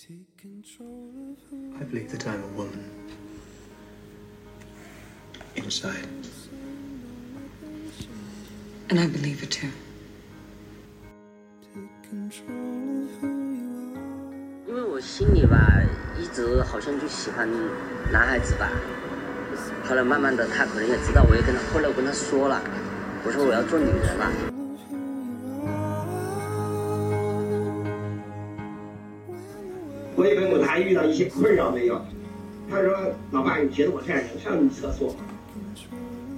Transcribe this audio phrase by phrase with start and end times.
[0.00, 2.84] I believe that I'm a woman.
[5.56, 6.06] Inside.
[8.90, 9.70] And I believe it too.
[14.68, 15.82] 因为我心里吧，
[16.16, 17.48] 一直好像就喜欢
[18.12, 18.70] 男孩子吧。
[19.84, 22.62] 后来慢慢的，他可能也知道，我也跟他，后来我跟他说了，
[23.24, 24.57] 我说我要做女人了。
[30.78, 32.00] 他遇到一些困扰没有，
[32.70, 32.94] 他说
[33.32, 35.16] ：“老爸，你觉得我这样能上女厕所吗？”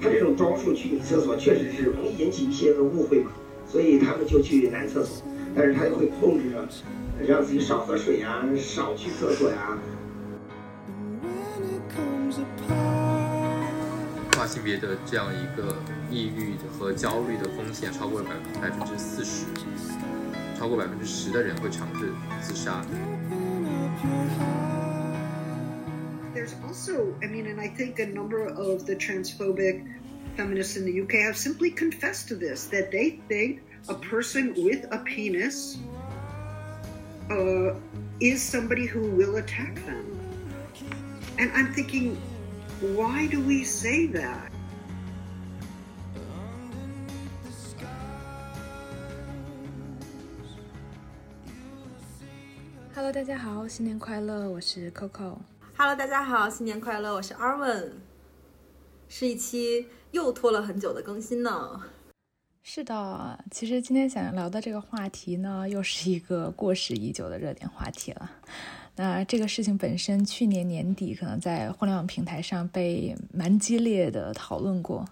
[0.00, 3.32] 他这种招数去女厕所确实是容易引起一些误会嘛，
[3.68, 5.22] 所以他们就去男厕所，
[5.54, 6.66] 但是他就会控制着，
[7.28, 9.76] 让自己少喝水呀，少去厕所呀。
[14.32, 15.76] 跨性别的这样一个
[16.10, 19.44] 抑郁和焦虑的风险超过了百百分之四十，
[20.58, 22.08] 超过百分之十的人会尝试
[22.40, 22.82] 自杀。
[26.32, 29.86] There's also, I mean, and I think a number of the transphobic
[30.36, 34.86] feminists in the UK have simply confessed to this that they think a person with
[34.90, 35.78] a penis
[37.30, 37.74] uh,
[38.20, 40.18] is somebody who will attack them.
[41.38, 42.16] And I'm thinking,
[42.80, 44.50] why do we say that?
[53.10, 54.48] Hello，大家好，新年快乐！
[54.48, 55.36] 我是 Coco。
[55.76, 57.12] Hello，大家好，新年快乐！
[57.12, 57.88] 我是 Arwen，
[59.08, 61.82] 是一期又拖了很久的更新呢。
[62.62, 68.30] 是的，其实今天想聊的这个话题呢，又是一个过时已久的热点话题了。
[68.94, 75.04] 那这个事情本身，去年年底可能在互联网平台上被蛮激烈的讨论过。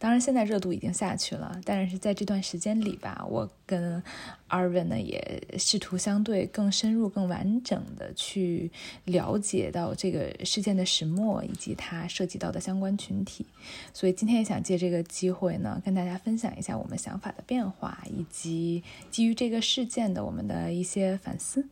[0.00, 4.00] 当然，现在热度已经下去了，但是在这段时间里吧，我跟
[4.48, 8.70] Arvin 呢也试图相对更深入、更完整的去
[9.06, 13.44] 了解到这个事件的始末以及它涉及到的相关群体。
[13.92, 21.66] 所以今天也想借这个机会呢，跟大家分享一下我们想法的变化，以及基于这个事件的我们的一些反思。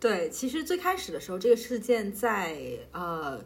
[0.00, 2.56] 对，其实最开始的时候，这个事件在
[2.90, 3.40] 呃。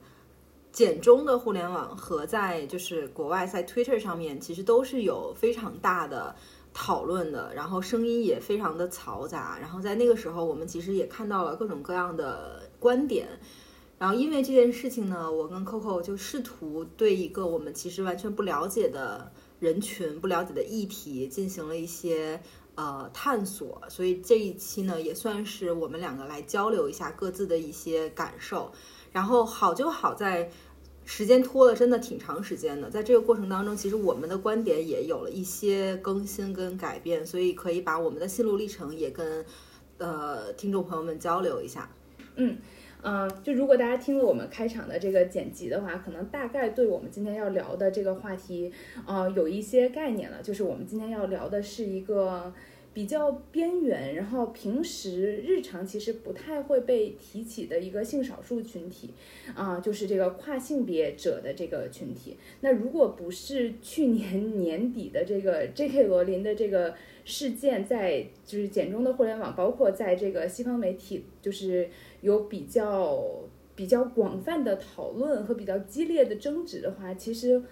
[0.72, 6.34] 简中的互联网和在就是国外在 Twitter 上面，其实都是有非常大的
[6.72, 9.58] 讨论的，然后声音也非常的嘈杂。
[9.60, 13.28] 然后在那个时候，我们其实也看到了各种各样的观点。
[13.98, 19.30] 然后因为这件事情呢，我跟 Coco 就试图对一个我们其实完全不了解的
[19.60, 22.40] 人群、不了解的议题进行了一些
[22.74, 23.82] 呃探索。
[23.88, 28.72] 所以这一期呢，也算是我们两个来交流一下各自的一些感受。
[29.12, 30.50] 然后好就好在，
[31.04, 32.90] 时间拖了真的挺长时间的。
[32.90, 39.44] 在这个过程当中，其实我们的观点也有了一些更新跟改变，所以可以把我们的心路历程也跟
[39.98, 41.90] 呃听众朋友们交流一下。
[42.36, 42.56] 嗯。
[43.04, 48.72] 嗯、呃，就如果大家听了我们开场的这个剪辑的话，可能大概对我们今天要聊的这个话题，
[49.04, 50.40] 呃，有一些概念了。
[50.40, 52.54] 就是我们今天要聊的是一个
[52.94, 59.14] 比较边缘，然后平时日常其实不太会被提起的一个性少数群体，
[59.54, 62.36] 啊、就是这个跨性别者的这个群体。
[62.60, 66.02] 那如果不是去年 年底的这个 J.K.
[66.04, 66.94] 罗琳的这个
[67.24, 71.88] 事件，在就是简中的互联网，包括在这个西方媒体，就是
[72.20, 73.24] 有比较
[73.74, 77.62] 比较广泛的讨论和比较激烈的争执的话，其实。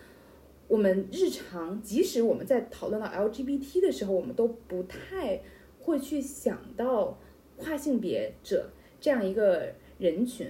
[0.70, 5.40] 我们日常，即使我们在讨论到 LGBT 的时候，我们都不太
[5.80, 7.18] 会去想到
[7.56, 8.70] 跨性别者
[9.00, 10.46] 这样一个人群。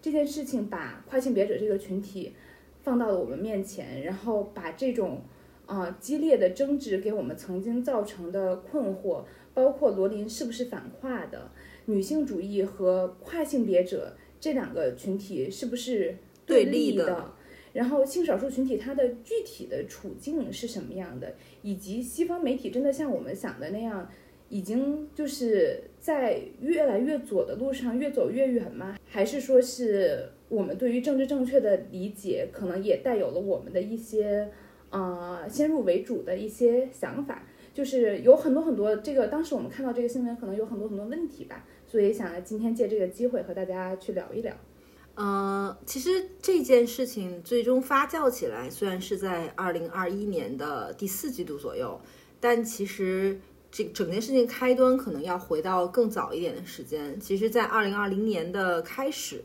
[0.00, 2.32] 这件事情把跨性别者这个群体
[2.80, 5.20] 放到了我们面前，然后把这种
[5.66, 11.50] 啊、激烈的争执给我们曾经造成的困惑，包括罗琳是不是反跨的，
[11.84, 17.34] 女性主义和跨性别者这两个群体是不是对立的。
[17.72, 24.08] 然后性少数群体它的具体的处境是什么样的，以及西方媒体真的像我们想的那样，
[24.48, 28.98] 已经就是在越来越左的路上越走越远吗？
[29.06, 34.50] 还是说是我们对于政治正确的理解，可能也带有了我们的一些
[34.90, 37.42] 呃先入为主的一些想法？
[37.74, 44.52] 就是有很多很多这个，当时我们看到这个新闻，可能有很多很多问题吧，所以想今天借这个机会和大家去聊一聊。
[45.20, 52.00] 嗯，其实这件事情最终发酵起来，虽然是在二零二一年的第四季度左右，
[52.38, 57.18] 但其实这整件事情开端可能要回到更早一点的时间。
[57.18, 59.42] 其实，在二零二零年的开始，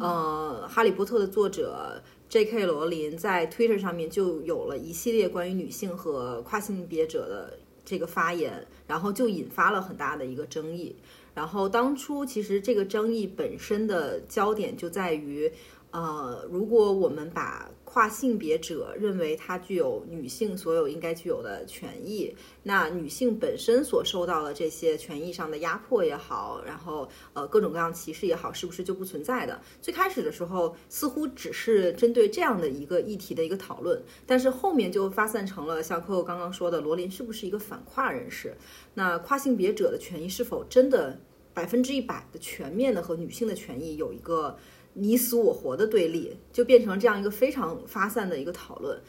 [0.00, 2.66] 呃，《哈利波特》的作者 J.K.
[2.66, 10.96] 罗琳在 Twitter 上面就有了一系列关于女性和跨性别者的这个发言，然后就引发了很大的一个争议。
[11.34, 15.52] 然后当初其实这个争议本身的焦点就在于，
[15.90, 29.62] 呃，如果我们把跨性别者认为他具有女性所有应该具有的权益，那女性本身所受到的这些权益上的压迫也好，然后呃各种各样歧视也好，是不是就不存在的？
[29.80, 38.56] 最开始的时候似乎只是针对这样的一个议题的一个讨论，但是后面就发散成了像 Coco 刚刚说的，罗琳是不是一个反跨人士？
[38.92, 41.16] 那跨性别者的权益是否真的
[41.52, 44.58] 百分之一百的全面的和女性的权益有一个？
[44.94, 49.00] 你死我活的对立，就变成这样一个非常发散的一个讨论。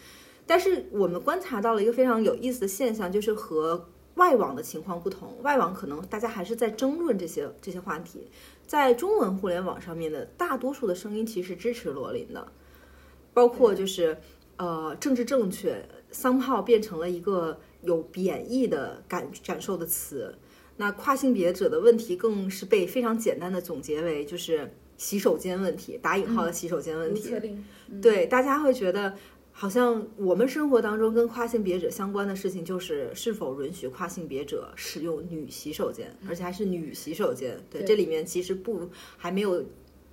[0.48, 5.36] 但是我们观察到了一个非常有意思的现象，就是和外网的情况不同。
[5.42, 8.28] 外网可能大家还是在争论这些这些话题，
[8.68, 12.48] 在中文互联网上面的大多数的声音其实支持罗琳的，
[13.34, 14.18] 包括就是
[14.58, 20.38] 呃政治正确桑炮变成了一个有贬义的感感受的词。
[20.78, 24.76] 那跨性别者的问题更是被非常简单的总结为就是。
[24.98, 27.34] 洗手间问题，打引号的洗手间问题，
[28.02, 29.14] 对大家会觉得，
[29.52, 37.58] 好像我们生活当中跟跨性别者相关的事情，就是是否允许跨性别者使用女洗手间，而且还是女洗手间。
[37.70, 39.64] 对，这里面其实不还没有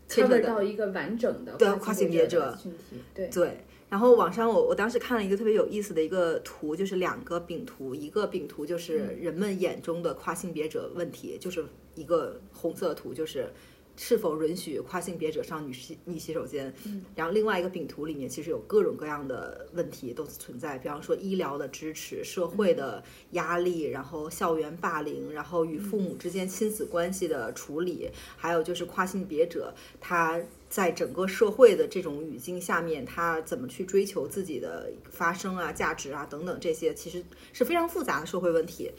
[0.08, 2.96] 牵扯到一个完整的对跨性别者群体。
[3.14, 11.64] 对对，然后网上我我当时看了一个特别有意思的一个图，就是两个饼图，一个饼图就是人们眼中的跨性别者问题，就是
[11.94, 13.52] 一个红色图，就是。
[13.96, 16.72] 是否允许跨性别者上女洗女洗手间？
[16.86, 23.02] 嗯，然后另外一个饼图里面其实有各种各样的问题都存在，比方说医疗的支持、社会的
[23.32, 37.22] 压力，然后校园霸凌，然后与父母之间亲子关系的处理，还有就是跨性别者他在整个社会的这种语境下面，他怎么去追求自己的发声啊、价值啊等等，这些其实
[37.52, 38.90] 是非常复杂的社会问题。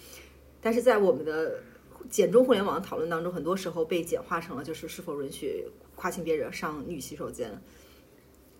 [0.61, 1.59] 但是在我们的
[2.09, 5.65] 简中互联网的讨论当中，很多时候被简化成了就是是否允许
[5.95, 7.49] 跨性别者上女洗手间。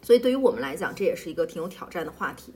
[0.01, 2.53] 所以对于我们来讲，这也是一个挺有挑战的话题。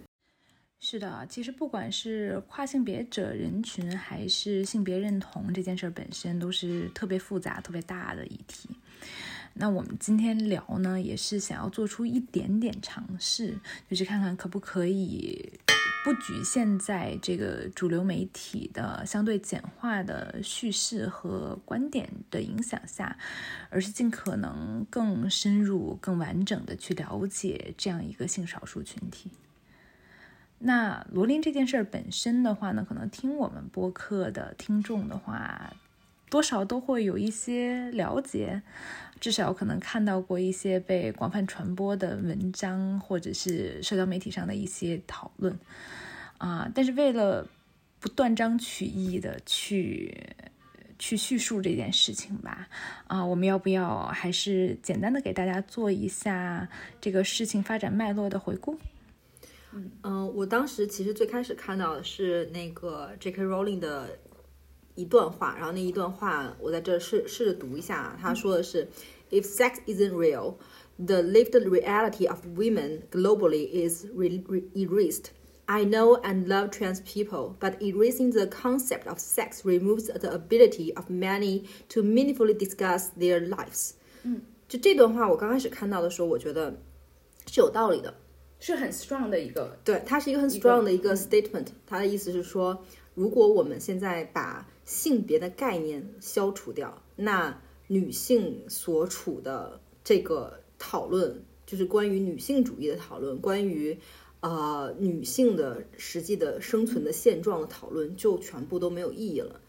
[0.80, 8.70] 是的，其实不管是跨性别者人群，还是性别认同这件事本身，都是特别复杂、特别大的议题。
[9.54, 13.58] 那我们今天聊呢，也是想要做出一点点尝试，
[13.90, 15.52] 就是看看可不可以。
[16.08, 23.18] 不局限在这个主流媒体的相对简化的叙事和观点的影响下，
[23.70, 29.30] 而是尽可能更深入、更完整的去了解这样一个性少数群体。
[30.60, 35.74] 那罗琳这件事儿本身的话呢，可能听我们播客的听众的话。
[36.30, 38.62] 多少都会有一些了解，
[39.20, 45.58] 至少可能看到过一些被广泛传播的文章，或者是社交媒体上的一些讨论，
[46.38, 47.48] 啊，但是为了
[48.02, 50.14] 不断章取义的去
[51.00, 52.68] 去叙述这件事情吧，
[53.08, 56.68] 啊，我们要不要还是简单的给大家做一下
[57.00, 58.78] 这个事情发展脉络的回顾？
[60.04, 63.44] 嗯，我当时其实最开始看到的是那个 J.K.
[63.44, 64.10] Rowling 的。
[64.97, 68.19] 一段话，然后那一段话我在这试试着读一下。
[68.21, 68.89] 他说的是：“
[69.31, 70.57] If sex isn't real,
[70.99, 74.05] the lived reality of women globally is
[74.75, 75.27] erased.
[75.65, 80.95] I know and love trans people, but erasing the concept of sex removes the ability
[80.95, 83.93] of many to meaningfully discuss their lives。”
[84.25, 86.77] 嗯，就这段话，我刚开始看到的时候，我觉得
[87.47, 88.15] 是有道理的，
[88.61, 91.69] 是很 strong 的一个，对，它是一个很 strong 的一个 statement。
[91.87, 92.85] 它的意思是说，
[93.18, 103.98] 如果我们现在把性别的概念消除掉，那女性所处的这个讨论，就是关于女性主义的讨论，关于
[104.42, 109.62] 呃女性的实际的生存的现状的讨论，就全部都没有意义了。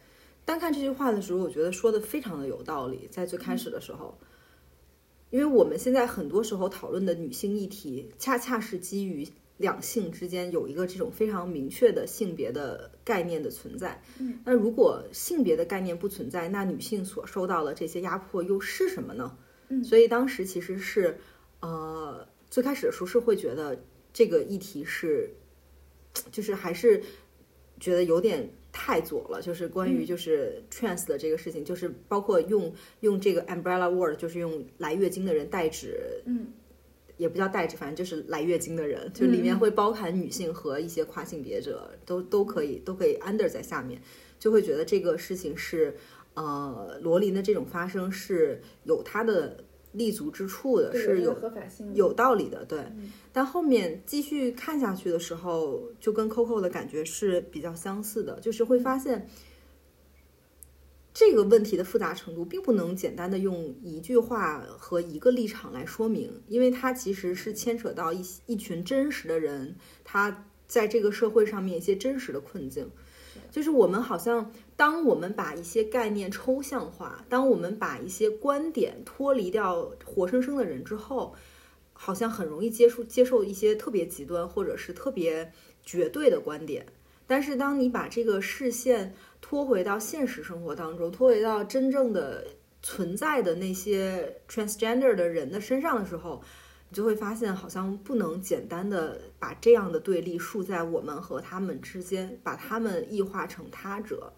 [0.44, 3.08] 单看这句话的时候，我觉得说的非常的有道理。
[3.10, 4.18] 在最开始的时候，
[5.30, 9.26] 因为我们现在很多时候讨论的女性议题，恰恰是基于。
[9.58, 14.00] 两性之间有一个这种非常明确的性别的概念的存在。
[14.18, 19.36] 嗯，那如果性别的概念不存在，那女性所受到的这些压迫又是什么呢？
[19.68, 21.18] 嗯，所以当时其实是，
[21.60, 25.28] 呃，最开始的时候是会觉得这个议题是，
[26.30, 27.02] 就是还是
[27.80, 29.42] 觉得有点太左了。
[29.42, 36.22] 就是关于就是 trans 的这个事情，就是包括用用这个 umbrella word，就是用来月经的人代指。
[36.26, 36.46] 嗯。
[37.18, 44.00] 也不叫代指，反正就是来月经的人，就里面会包含女性和一些跨性别者，都都可以都可以 under 在下面，
[44.38, 45.94] 就会觉得这个事情是，
[46.34, 52.80] 呃，罗琳的这种发生是有它的立足之处的，是有合法性、有道理的，对。
[53.32, 59.28] 但后面继续看下去的时候，就跟 Coco 的感觉是比较相似的，就是会发现，
[61.18, 72.88] 这个问题的复杂程度并不能简单的用一句话和一个立场来说明，因为它其实是牵扯到一一群真实的人，他在这个社会上面一些真实的困境。
[73.50, 81.34] 就是我们好像，当我们把一些概念抽象化，当我们把一些观点脱离掉活生生的人之后，
[81.94, 86.86] 好像很容易接受接受一些特别极端或者是特别绝对的观点。
[87.26, 92.46] 但是当你把这个视线拖回到现实生活当中，拖回到真正的
[92.82, 96.42] 存在的那些 transgender 的人的身上的时候，
[96.88, 104.32] 你就会发现，好像不能简单的把这样的对立竖在我们和他们之间，把他们异化成他者。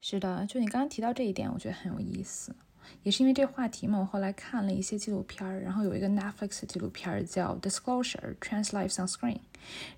[0.00, 2.54] 是的，就你刚刚提到这一点，我觉得很有意思。
[3.02, 9.34] 也是因为这话题嘛，我后来看了一些纪录片儿，然后有一个 Netflix 的纪录片儿叫《Disclosure: Trans Lives on Screen》，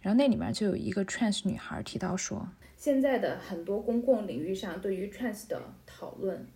[0.01, 2.49] 然后那里面就有一个 trans 女孩提到说，
[2.89, 6.47] 现在的很多公共领域上对于 trans 的讨论，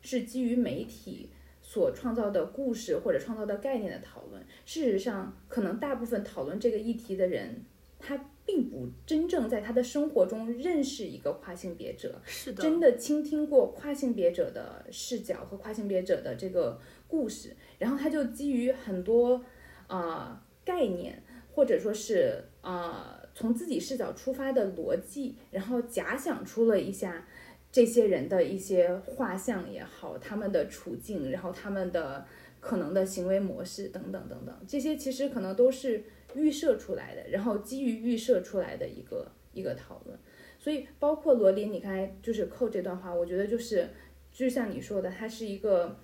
[0.00, 1.28] 是基于媒体
[1.60, 4.42] 所创造的故事或者创造的概念的讨论。
[4.64, 7.62] 事实上，可能大部分讨论这个议题的人，
[7.98, 8.28] 他。
[8.44, 19.40] 并不真正在他的生活中认识一个跨性别者，是的，真的倾听过跨性别者的视角和跨性别者的这个故事，然后他就基于很多
[19.86, 21.22] 啊概念，
[21.52, 27.26] 或者说是啊从自己视角出发的逻辑，然后假想出了一下
[27.70, 32.26] 这些人的一些画像也好，他们的处境，然后他们的
[32.60, 36.04] 可能的行为模式等等等等，这些其实可能都是。
[36.34, 40.18] 预设出来的，然后基于预设出来的一个一个讨论，
[40.58, 43.90] 所以包括罗琳，你刚才就是扣这段话，我觉得就是
[44.32, 46.00] 就像你说的，它是一个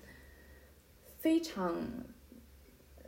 [1.16, 1.80] 非常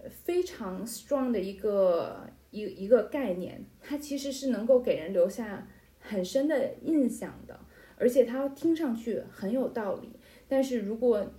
[0.09, 7.59] 非常 strong 的一个一一个概念，它其实是能够给人留下很深的印象的，
[7.97, 10.11] 而且它听上去很有道理，
[10.49, 11.33] 但是如果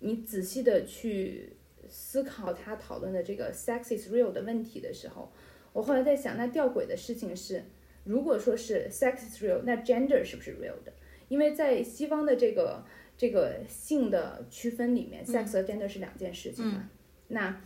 [0.00, 1.56] 你仔细的去。
[1.92, 5.28] 思考他讨论的这个 sex is real 的问题的时候，
[5.72, 7.64] 我后来在想，那吊诡的事情是，
[8.04, 10.92] 如果说是 sex is real，那 gender 是不是 real 的？
[11.26, 12.84] 因为在西方的这个
[13.16, 16.88] 这个性的区分里面，sex 和 gender 是两件事情嘛。
[17.26, 17.60] 那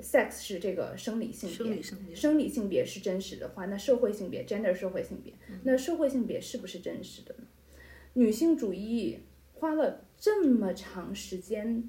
[0.00, 1.82] sex 是这个生理性别，
[2.14, 5.32] 生理性别是真实的话，那社会性别 gender 社会性别，
[5.64, 7.44] 那社会性别是不是真实的呢？
[8.14, 9.20] 女性主义
[9.54, 11.88] 花了这么长时间。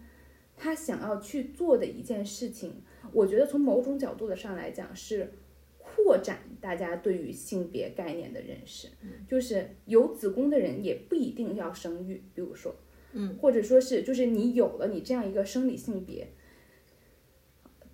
[0.64, 5.34] 她想要去做的一件事情，我觉得从某种角度的上来讲是
[5.80, 8.90] 扩展大家对于性别概念的认识，
[9.28, 12.76] 就是有子宫的人也不一定要生育，比如说，
[13.14, 16.28] 嗯，或者说是就是你有了你这样一个生理性别，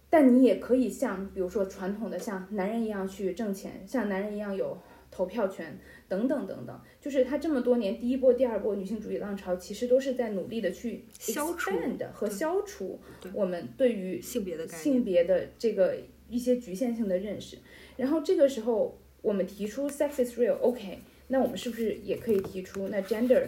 [0.10, 4.78] 但你也可以像比如说传统的像男人一样去挣钱，像男人一样有
[5.12, 5.78] 投票权。
[6.10, 11.70] 等等等等，就是他这么多年第一波、第二波女性主义浪潮，其实都是在努力的去消除
[12.14, 12.98] 和消除
[13.34, 15.98] 我们对于性别的性别的这个
[16.30, 17.58] 一些局限性的认识。
[17.98, 23.44] 然后这个时候，我们提出 sex is real，OK，那我们是不是也可以提出那 gender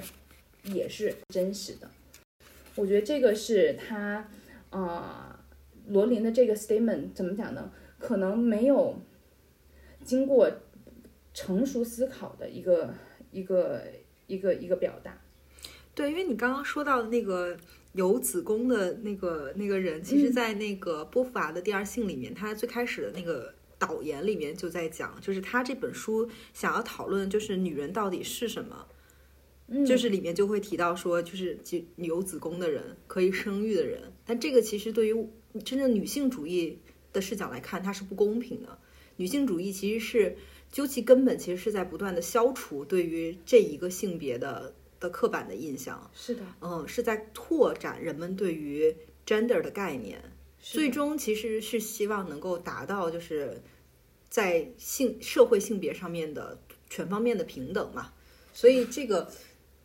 [0.63, 1.89] 也是真实的？
[2.75, 4.29] 我觉得这个是他
[4.69, 5.38] 啊，
[5.89, 7.69] 罗琳的这个 statement 怎么讲呢？
[7.99, 8.95] 可能没有
[10.03, 10.49] 经过。
[11.31, 12.93] 成熟思考的一个
[13.31, 13.83] 一个
[14.25, 15.21] 一个一个表达，
[15.93, 17.55] 对，因为你刚刚说到的那个
[17.93, 28.87] 有子宫的那个那个人，其实，在那个波伏娃的《第二性》里面，他最开始的那个导言里面就在讲，就是他这本书想要讨论，就是女人到底是什么，
[29.85, 31.57] 就是里面就会提到说，就是
[31.95, 35.29] 有子宫的人可以生育的人，但这个其实对于
[35.63, 36.79] 真正女性主义
[37.13, 38.77] 的视角来看，它是不公平的。
[39.17, 40.37] 女性主义其实是。
[40.71, 46.11] 究其根本，其实是在不断的消除对于这一个性别的的刻板的印象。
[46.13, 50.21] 是的，嗯，是在拓展人们对于 gender 的概念。
[50.61, 53.59] 最终其实是希望能够达到，就是
[54.29, 58.13] 在性社会性别上面的全方面的平等嘛。
[58.53, 59.27] 所以这个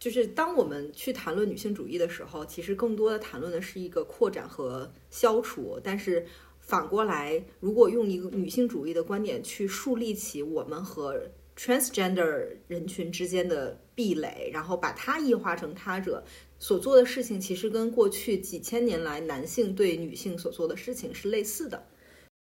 [0.05, 6.27] 就是当我们去谈论女性主义的时候，其实更多的谈论的是一个扩展和消除，但是。
[6.67, 11.21] 反过来，如果用一个女性主义的观点去树立起我们和
[11.59, 16.25] transgender 人群之间的壁垒，然后把它异化成他者
[16.59, 21.87] 所做的事情，其实跟过去几千年来男性对女性所做的事情是类似的。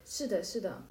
[0.06, 0.84] 是的，是的。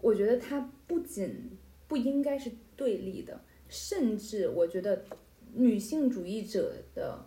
[0.00, 1.58] 我觉得它不仅
[1.88, 5.04] 不应该是对立的，甚至我觉得
[5.54, 7.26] 女性主义者的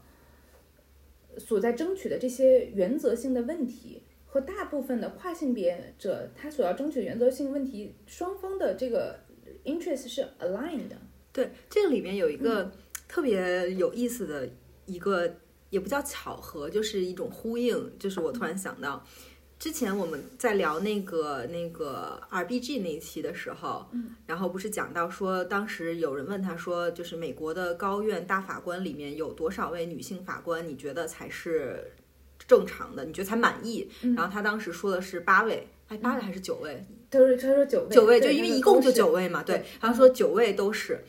[1.38, 4.04] 所在争取的这些原则性的问题。
[4.34, 9.20] 和大部分的跨性别者，他所要争取原则性问题，双方的这个
[9.66, 10.96] interest 是 aligned 的。
[11.34, 12.72] 对，这个里面有一个
[13.10, 14.50] 特别有意思的
[14.86, 15.36] 一个
[15.70, 17.92] 也不叫巧合，就是一种呼应。
[18.00, 19.06] 就是我突然想到，
[19.62, 31.94] 之前我们在聊那个那个 RBG 那一期的时候，嗯，然后不是讲到说，当时有人问他说，就是美国的高院大法官里面有多少位女性法官，你觉得才是
[32.40, 33.06] 正常的？
[33.06, 33.88] 你觉得才满意？
[34.02, 36.84] 嗯然后他当时说的是八位，哎，八位还是九位？
[37.12, 41.00] 他说他说九位，九位，就因为一共就九位嘛，对对，然后说九位都是，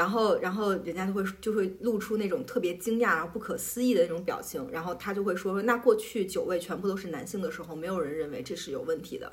[0.00, 9.30] 然后然后人家就会就会露出那种特别惊讶然后不可思议的那种表情，然后他就会说说，那过去九位全部都是男性的时候，没有人认为这是有问题的。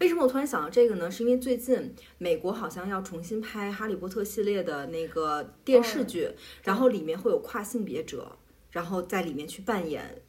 [0.00, 1.10] 为什么我突然想到这个呢？
[1.10, 6.28] 是因为最近美国好像要重新拍《哈利波特》系列的那个电视剧，
[6.62, 8.36] 然后里面会有跨性别者，
[8.70, 10.20] 然后在里面去扮演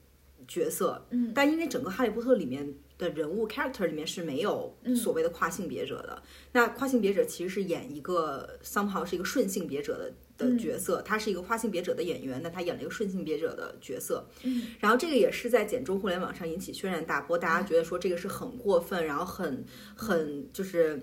[0.48, 6.22] 角色，嗯但因为整个《哈利波特》里面的人物 character 里面是没有嗯所谓的跨性别者的。
[6.52, 14.26] 那跨性别者其实是演一个 somehow 是一个顺性别者的的嗯角色，他是一个跨性别者的演员，那他演了一个顺性别者的角色。
[14.44, 21.02] 嗯然后这个也是在简中互联网上引起轩然大波，大家觉得说这个是很过分，然后很很就是。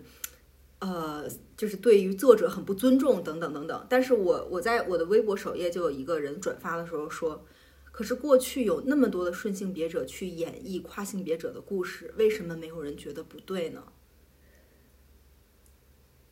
[0.82, 1.28] 呃，
[1.58, 3.86] 就是对于作者很不尊重等等等等。
[3.86, 7.44] 但是我我在我的微博首页就有一个人转发的时候说，
[8.00, 13.84] 可是过去有那么多的顺性别者去演绎跨性别者的故事，为什么没有人觉得不对呢？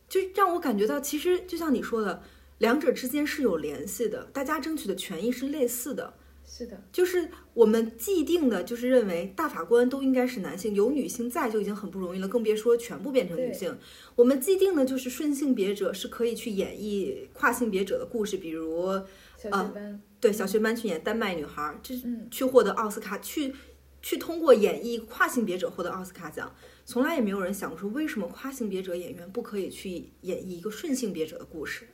[0.09, 2.23] 就让我感觉到，其实就像你说的，
[2.57, 6.15] 两者之间是有联系的，大家争取的权益是类似的。
[6.47, 13.77] 是的，就是我们既定的，就是认为大法官都应该是男性，有女性在就已经很不容易了，更别说全部变成女性。
[14.17, 18.99] 我们既定的就是顺性别者是可以去演绎跨性别者的故事，比如
[19.39, 23.55] 小学班，对小学班去演丹麦女孩，这是去获得奥斯卡，去
[24.03, 26.53] 去通过演绎跨性别者获得奥斯卡奖。
[26.85, 31.87] 从来也没有人想过说，为什么跨性别者演员不可以去演绎一个顺性别者的故事？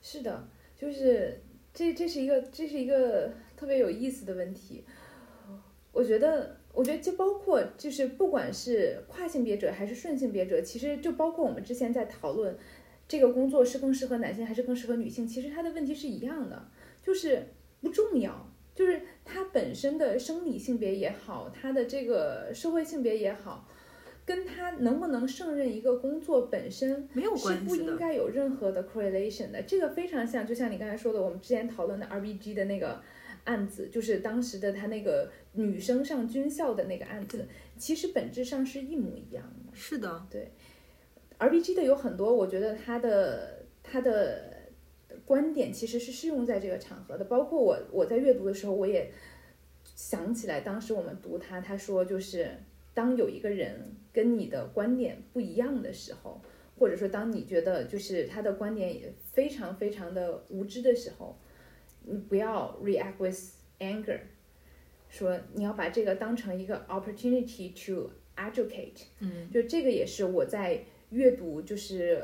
[0.00, 1.42] 是的，就是
[1.74, 4.84] 这这是一个这是一个特别有意思的问题。
[5.90, 12.56] 我觉得，我觉得就包括就是不管是跨性别者还是顺性别者，其实就包括我们之前在讨论
[13.08, 16.68] 这个工作是更适合男性还是更适合女性，其实它的问题是一样的，
[17.02, 17.42] 就是
[17.80, 23.66] 不重要，就是它本身的生理性别也好，它的这个社会性别也好。
[24.26, 29.62] 跟他能不能胜任一个工作本身没有关系的不应该有任何的 correlation 的。
[29.62, 33.00] 这个非常像，就像你刚才说的，我们之前讨论的 RBG 的那个
[33.44, 39.72] 案子，就是当时的他那个女生上军校的那个案子，其实本质上是一模一样的。
[39.72, 40.26] 是的，
[41.38, 44.70] RBG 的有很多，我觉得他的他的
[45.24, 47.24] 观点其实是适用在这个场合的。
[47.24, 49.10] 包括我我在阅读的时候，我也
[49.84, 52.50] 想起来，当时我们读他，他说就是
[52.92, 56.40] 当有一个人跟你的观点不一样的时候，
[56.76, 61.38] 或者说当你觉得就是他的观点也非常非常的无知的时候，
[62.04, 63.38] 你不要 react with
[63.78, 64.18] anger，
[65.08, 69.04] 说你要把这个当成一个 opportunity to educate。
[69.20, 72.20] 嗯，就这个也是我在阅读，就是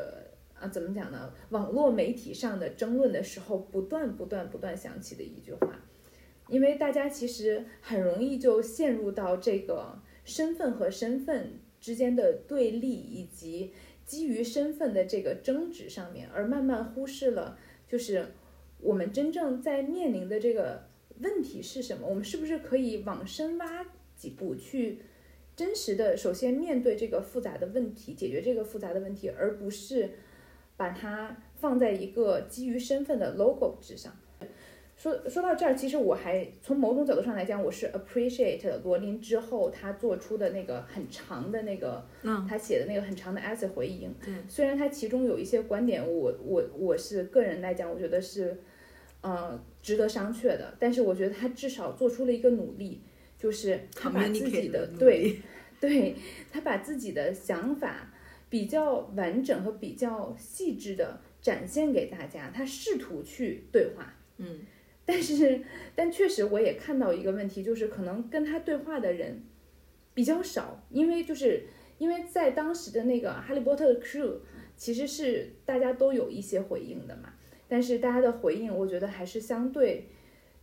[0.59, 1.33] 啊，怎么讲呢？
[1.51, 5.81] 网络媒体上的争论的时候，不断不断不断想起的一句话，
[6.49, 13.73] 因为大家其实很容易就陷入到这个身份和身份之间的对立，以及
[14.05, 18.27] 基于身份的这个争执上面，而慢慢忽视了就是
[18.81, 20.89] 我们真正在面临的这个
[21.21, 22.07] 问题是什么？
[22.07, 24.99] 我们是不是可以往深挖几步去？
[25.57, 30.11] 真实的，首先面对这个复杂的问题，解决这个复杂的问题，而不是
[30.77, 34.13] 把它放在一个基于身份的 logo 之上。
[34.97, 44.15] 说说到这儿，其实我还从某种角度上来讲，我是 appreciate 罗琳之后他做出的那个很长的那个，嗯，他写的那个很长的 essay 回应。
[44.25, 48.57] 对，虽然他其中有一些观点我，我我是个人来讲，我觉得是，
[49.21, 53.01] 呃，值得商榷的，但是我觉得他至少做出了一个努力。
[53.39, 55.37] 就是他把自己的对，
[55.81, 56.15] 对
[56.51, 58.11] 他把自己的想法
[58.49, 64.61] 比较完整和比较细致的展现给大家，他试图去对话，嗯，
[65.05, 65.61] 但是
[65.95, 69.43] 但确实我也看到一个问题，就是可能跟他对话的人
[70.15, 71.65] 比较少，因为就是
[71.99, 74.39] 因为在当时的那个哈利波特的 crew
[74.77, 77.35] 其实是大家都有一些回应的嘛，
[77.69, 80.09] 但是大家的回应我觉得还是相对。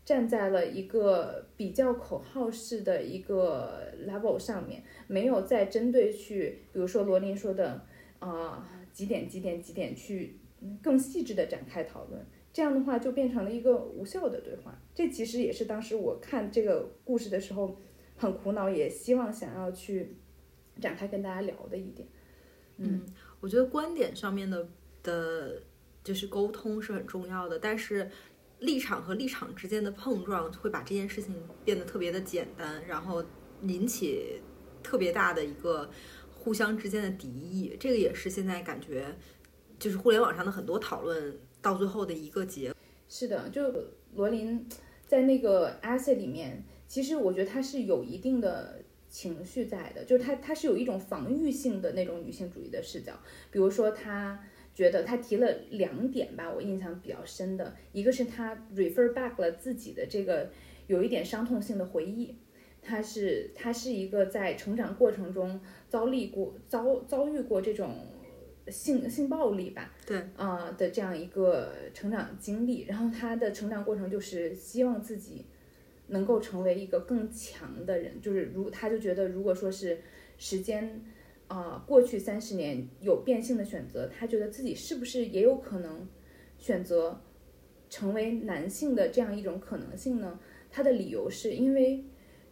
[0.04, 7.86] 站在了一个比较口号式的一个 level 上面，没有再针对去，比如说罗琳说的，
[8.20, 10.40] 啊、几点几点几点去
[10.82, 12.20] 更细致的展开讨论，
[12.52, 14.76] 这样的话就变成了一个无效的对话。
[14.96, 17.78] 这其实也是当时我看这个故事的时候
[18.18, 20.18] 很苦恼，也希望想要去
[20.82, 22.08] 展开跟大家聊的一点。
[22.78, 23.06] 嗯，
[23.40, 24.68] 我觉得观点上面的
[25.04, 25.62] 的，
[26.04, 28.10] 就是沟通是很重要的，但是。
[28.62, 33.24] 立场和立场之间的碰撞，会把这件事情变得特别的简单，然后
[33.64, 34.40] 引起
[34.84, 35.90] 特别大的一个
[36.32, 37.76] 互相之间的敌意。
[37.80, 39.16] 这个也是现在感觉，
[39.80, 42.72] 就是互联网上的很多讨论到最后的一个结。
[43.10, 43.74] 是的，就
[44.14, 44.70] 罗琳
[45.08, 53.20] 在那个 essay 里面，其实我觉得他是有一定的情绪在的，就是她她是有一种防御性的那种女性主义的视角，
[53.50, 54.40] 比如说她。
[54.74, 60.50] 觉得他提了两点吧，我印象比较深的，一个是他 refer back 了自己的这个
[60.88, 62.36] 有一点伤痛性的回忆，
[62.82, 67.96] 他是他是一个在成长过程中遭历过遭遭遇过这种
[68.70, 75.46] 性性暴力吧，对，啊的这样一个成长经历，然后他的成长过程就是希望自己
[76.08, 80.00] 能够成为一个更强的人，就是如他就觉得如果说是
[80.38, 81.02] 时间。
[81.52, 86.08] 啊，过去三十年有变性的选择，他觉得自己是不是也有可能
[86.58, 87.22] 选择
[87.90, 90.40] 成为男性的这样一种可能性呢？
[90.70, 92.06] 他的理由是因为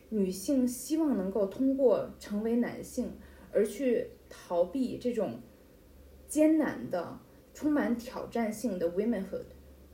[0.09, 3.13] 女性希望能够通过成为男性
[3.53, 5.39] 而去逃避这种
[6.27, 7.17] 艰难的、
[7.53, 9.45] 充满挑战性的 womanhood，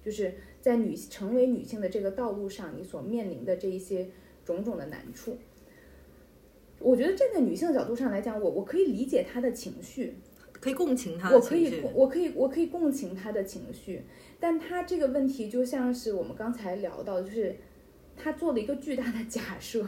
[0.01, 4.09] 就是在女成为女性的这个道路上，你所面临的这一些
[4.43, 5.37] 种种的难处。
[6.85, 10.15] 我觉得站在女性的角度上来讲，我我可以理解她的情绪，
[10.51, 11.31] 可以共情她。
[11.31, 14.03] 我可以，我可以，我可以共情她的情绪。
[14.39, 17.55] 但她这个问题就像是我们刚才聊到，就是
[18.15, 19.83] 她做了一个巨大的假设，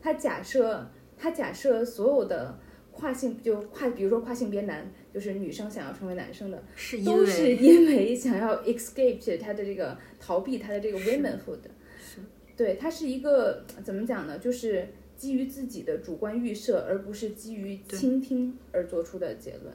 [0.00, 2.58] 她假设，她假设所有的
[2.90, 11.60] 跨性就跨，比如说跨性别男，就是女生想要成为男生的，是都是因为想要 escape 她的这个逃避她的这个 womanhood。
[11.96, 12.18] 是，
[12.56, 14.36] 对，它是一个怎么讲呢？
[14.40, 14.88] 就是。
[15.22, 19.72] 基于自己的主观预设，而不是基于倾听而做出的结论。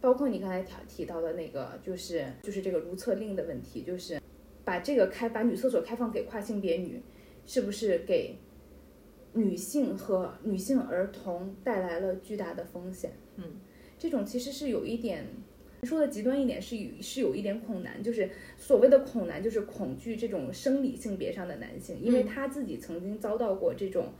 [0.00, 4.18] 包括你刚才提提到的那个，就是就是这个如厕令的问题，就是
[4.64, 7.02] 把这个开把女厕所开放给跨性别女，
[7.44, 8.38] 是不是给
[9.34, 13.12] 女性和女性儿童带来了巨大的风险？
[13.36, 13.60] 嗯，
[13.98, 15.26] 这种其实是有一点。
[15.88, 24.12] 说的极端一点是有是有一点恐男，就是所谓的恐男，就是恐惧这种生理性别上的男性，因为他自己曾经遭到过这种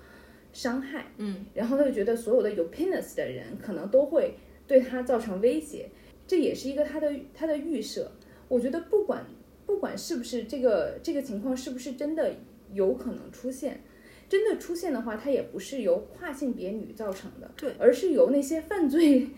[0.52, 4.34] 伤害，嗯，然后他就觉得所有的有 penis 的人可能都会
[4.66, 5.88] 对他造成威胁，
[6.26, 8.10] 这也是一个他的他的预设。
[8.48, 9.24] 我觉得不管
[9.64, 12.34] 不管是不是这个这个情况是不是真的
[12.72, 13.80] 有可能出现，
[14.28, 19.28] 真的出现的话，它也不是由跨性别女造成的，对，而是由那些犯罪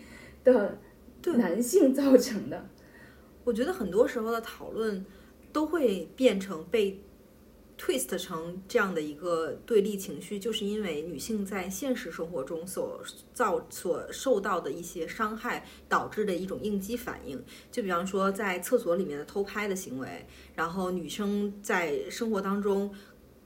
[0.43, 0.79] 的。
[1.33, 2.69] 男性造成的，
[3.43, 5.05] 我觉得很多时候的讨论
[5.51, 7.01] 都会变成被
[7.77, 13.01] twist 成这样的一个对立情绪，就是因为女性在现实生活中所
[13.33, 17.43] 造所受到的一些伤害导致的一种应激反应。
[17.71, 22.93] 就比方说在厕所里面的偷拍的行为，然后女生在生活当中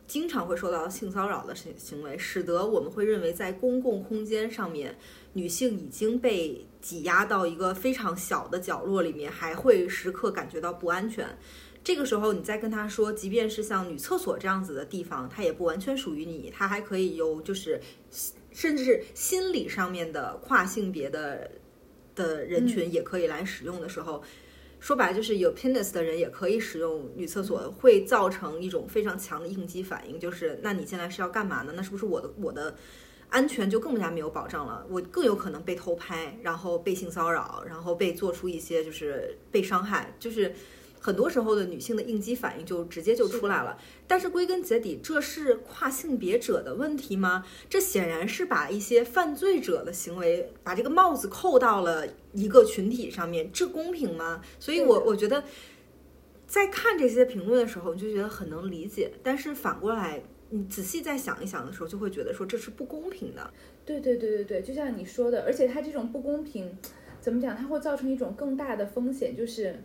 [0.06, 4.96] 经常会受到性骚扰的行行为，使得我们会认为在公共空间上面。
[5.34, 11.28] 女性已经被挤压到一个非常小的角落里面，还会时刻感觉到不安全。
[11.84, 17.80] 这个时候，你再跟他说，即便是像女厕所这样子的地方，它也不完全属于你，它还可以有就是，
[18.52, 21.50] 甚至是心理上面的跨性别的
[22.16, 24.22] 的人群也可以来使用的时候，
[24.80, 31.74] 说白了就是有 penis 的人也可以使用女厕所，会造成一种非常强的应激反应，就是那你现在是要干嘛呢？
[31.76, 32.76] 那是不是我的我的？
[33.30, 40.54] 安全就更加没有保障了，我更有可能被偷拍，然后被性骚扰，然后被做出一些就是被伤害，就是
[41.00, 43.78] 很多时候的女性的应激反应就直接就出来了。
[44.08, 47.46] 但是归根结底，这是跨性别者的问题吗？
[47.70, 54.42] 这显然是把一些犯罪者的行为把这个帽子扣到了一个群体上面，这公平吗？
[54.60, 55.44] 所以，我我觉得
[56.48, 60.24] 在看这些评论的时候，你就觉得很能理解，但是反过来。
[60.52, 63.54] 你仔细再想一想的时候，就会觉得说这是不公平的。
[63.86, 66.76] 对对对对对，就像你说的，而且它这种不公平，
[67.22, 67.56] 怎么讲？
[67.56, 69.76] 它会造成一种更大的风险，就是，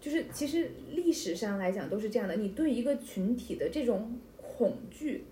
[0.00, 2.36] 就是其实历史上来讲都是这样的。
[2.36, 5.24] 你对一个群体的这种恐惧，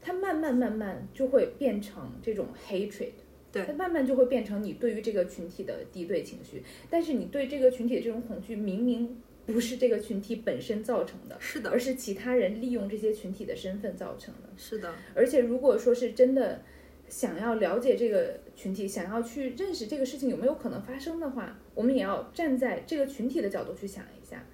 [0.00, 3.10] 它慢慢慢慢就会变成这种 hatred，
[3.52, 6.62] 对，它慢慢就会变成你对于这个群体的敌对情绪。
[6.90, 9.16] 但是你对这个群体的这种恐惧，明明。
[9.44, 14.94] 不是这个群体本身造成的，是的，而是其他人利用这些群体的身份造成的，是的。
[15.14, 16.62] 而且如果说是真的
[17.08, 24.46] 想要了解这个群体，想要去认识这个事情有没有可能发生的话，我们也要站在这个群体的角度去想一下。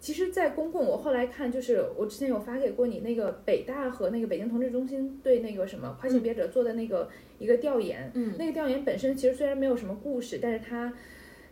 [0.00, 7.06] 其实，在公共，我后来看，就是我之前有发给过你那个北大和那个北京同志中心对那个什么跨性别者做的那个
[7.38, 10.90] 一个调研，嗯，那个调研本身其实虽然没有什么故事，但是它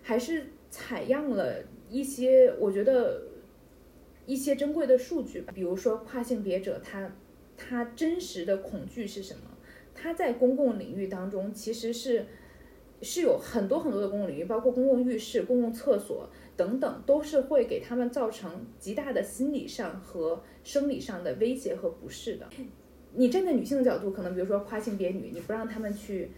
[0.01, 1.57] 还是采样了。
[1.91, 3.23] 一些我觉得
[4.27, 7.11] 一些珍贵的数据，比如说跨性别者他
[7.57, 9.41] 他真实的恐惧是什么？
[9.95, 12.27] 他在公共领域当中其实是
[13.03, 22.47] 是有很多很多的公共领域，包括公共浴室、公共厕所等等，都是会给他们造成极大的心理上和生理上的威胁和不适的。
[23.15, 26.31] 你站在女性的角度，可能比如说跨性别女，你不让他们去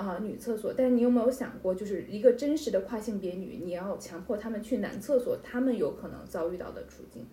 [0.00, 7.26] 啊、女厕所，但是你有没有想过，就是一个真实的跨性别女，你要强迫他们去男厕所，他们有可能遭遇到的处境，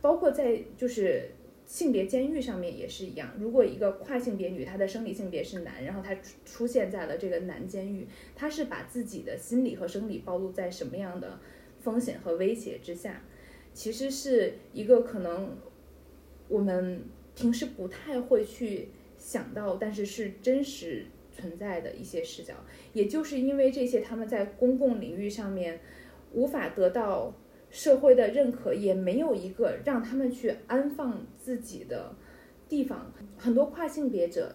[0.00, 1.30] 包括在就是
[1.64, 3.30] 性别监狱上面也是一样。
[3.38, 11.38] 如果一个跨性别女，她的生理性别是男，然后她出出现在了这个男监狱，她是把自己的心理和生理暴露在什么样的
[11.80, 13.22] 风险和威胁之下？
[13.72, 15.56] 其实是一个可能
[16.48, 17.04] 我们
[17.36, 21.06] 平时不太会去想到，但是是真实
[21.40, 22.54] 存在的一些视角。
[22.92, 25.80] 也就是因为这些，他们在公共领域上面
[26.32, 27.34] 无法得到
[27.70, 32.14] 社会的认可，也没有一个让他们去安放自己的
[32.68, 33.12] 地方。
[33.38, 34.54] 很多跨性别者，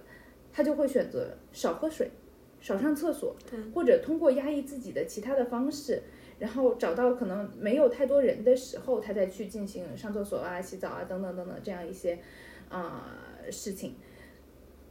[0.52, 2.12] 他就会选择少喝水、
[2.60, 3.36] 少上厕所，
[3.74, 6.04] 或者通过压抑自己的其他的方式。
[6.38, 12.20] 然后找到可能没有太多人的时候，他再去进行上厕所啊、洗澡啊等等等等这样一些
[12.68, 13.18] 啊、
[13.50, 13.96] 事情，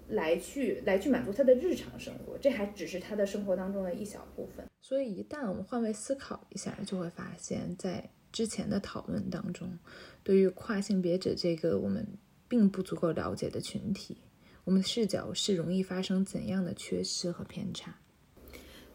[0.09, 2.37] 来去来去满足他的日常生活。
[2.38, 4.67] 这还只是他的生活当中的一小部分。
[4.81, 9.79] 所以，一旦我们换位思考一下，就会发现，在之前的讨论当中，
[10.23, 12.07] 对于跨性别者这个我们
[12.49, 14.19] 并不足够了解的群体，
[14.64, 17.95] 我们的视角是容易发生怎样的缺失和偏差？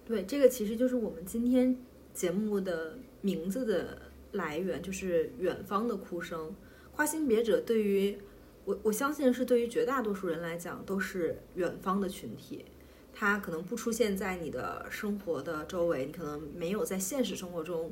[0.06, 1.76] 对，这个其实就是我们今天
[2.14, 3.98] 节目的名字的
[4.32, 6.56] 来源，就是远方的哭声。
[6.92, 8.18] 跨性别者对于
[8.66, 12.66] 我，我相信是对于绝大多数人来讲，都是远方的群体。
[13.12, 17.92] 他可能不出现在你的生活的周围，你可能没有在现实生活中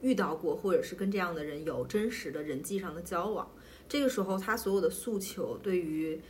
[0.00, 3.50] 遇到过，或者是跟这样的人有真实的人际上的交往。
[3.88, 6.20] 这个时候，他所有的诉求对于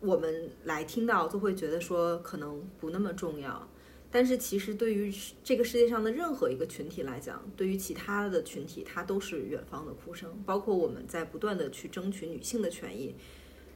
[0.00, 3.68] 我们来听到，都会觉得说可能不那么重要。
[4.10, 10.42] 但是其实对于这个世界上的任何一个群体来讲，对于其他的群体，它都是远方的哭声。
[10.44, 13.14] 包括我们在不断的去争取女性的权益，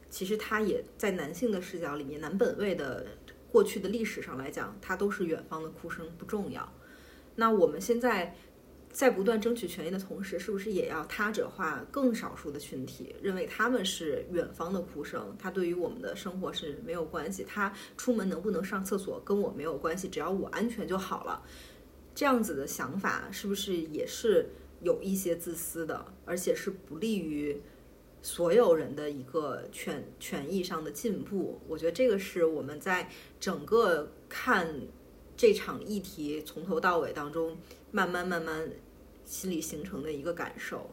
[0.09, 3.05] 其实它也在男性的视角里面，男本位的
[3.49, 6.69] 过去的历史上来讲，它都是远方的哭声，不重要。
[7.37, 8.35] 那我们现在
[8.95, 15.35] 在不断争取权益的同时，是不是也要他者化更少数的群体，认为他们是远方的哭声？
[15.37, 21.43] 他对于我们的生活是没有关系，他出门能不能上厕所跟我没有关系，只要我安全就好了。
[22.15, 24.47] 这样子的想法是不是也是
[24.81, 27.61] 有一些自私的，而且是不利于
[28.21, 31.59] 所有人的一个权权益上的进步？
[31.67, 33.09] 我觉得这个是我们在
[33.41, 34.73] 整个看
[35.35, 37.57] 这场议题从头到尾当中，
[37.91, 38.71] 慢慢慢慢
[39.25, 40.89] 心里形成的一个感受。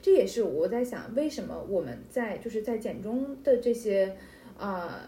[0.00, 4.16] 这也是我在想，为什么我们在就是在简中的这些
[4.56, 5.00] 呃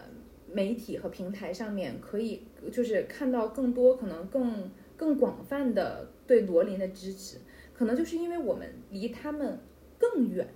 [0.51, 7.37] 媒体和平台上面，可以就是看到更多可能更更广泛的对罗琳的支持，
[7.73, 9.57] 可能就是因为我们离他们
[9.97, 10.47] 更远。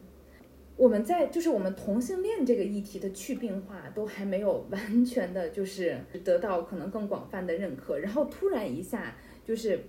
[0.75, 9.79] 我们在就是我们同性恋这个议题的去病化都还没有完全的，就是得到可能更广泛的认可，然后突然一下就是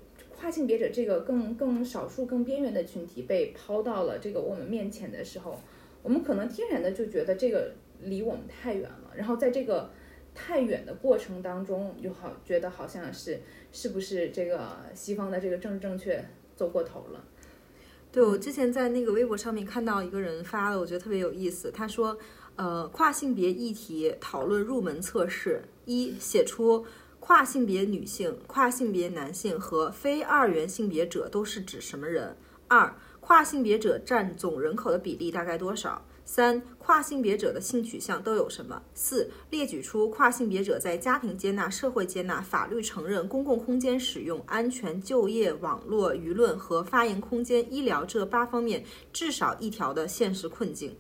[0.45, 5.59] 跨性别者这个更更少数、更边缘的群体被抛到了这个我们面前的时候，
[6.03, 9.11] 我们可能天然的就觉得这个离我们太远了。
[9.17, 9.91] 然后在这个
[10.35, 13.41] 太远的过程当中，就好觉得好像是
[13.73, 16.23] 是不是这个西方的这个政治正确
[16.55, 17.25] 走过头了。
[18.13, 21.71] 对我之前在那个微博上面看到一个人发的，我觉得特别有意思。
[21.71, 22.19] 他说，
[22.57, 26.85] 呃，跨性别议题讨论入门测试：一、写出
[27.27, 32.37] 跨性别女性、跨性别男性和非二元性别者都是指什么人；
[32.69, 36.05] 二、跨性别者占总人口的比例大概多少？
[36.27, 38.83] 三、跨性别者的性取向都有什么？
[38.93, 48.85] 四、列举出跨性别者在家庭接纳、社会接纳、法律承认、公共空间使用、安全、就业、网络、舆论和发言空间、医疗这八方面
[49.15, 50.95] 至少一条的现实困境。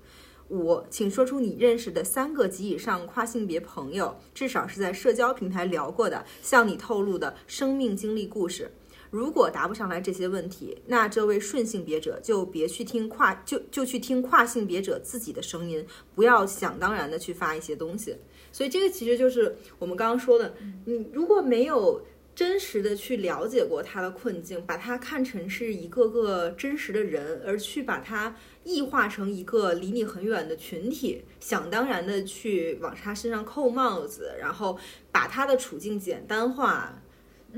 [0.50, 8.70] 五，请说出你认识的三个及以上跨性别朋友，至少是在社交平台聊过的，向你透露的生命经历故事。
[9.10, 18.16] 如果答不上来这些问题，那这位顺性别者就别去听跨，就就去听跨性别者自己的声音，不要想当然的去发一些东西。
[18.50, 20.54] 所以这个其实就是我们刚刚说的，
[20.84, 34.78] 你如果没有真实的去了解过他的困境，把他看成是一个个真实的人，而去把他异化成一个离你很远的群体，想当然的去往他身上扣帽子，然后
[35.12, 37.00] 把他的处境简单化。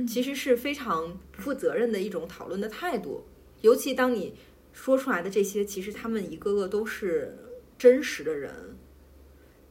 [0.06, 3.24] 其实是非常不负责任的一种讨论的态度，
[3.62, 4.34] 尤其当你
[4.74, 7.34] 说出来的这些，其实他们一个个都是
[7.78, 8.76] 真实的人。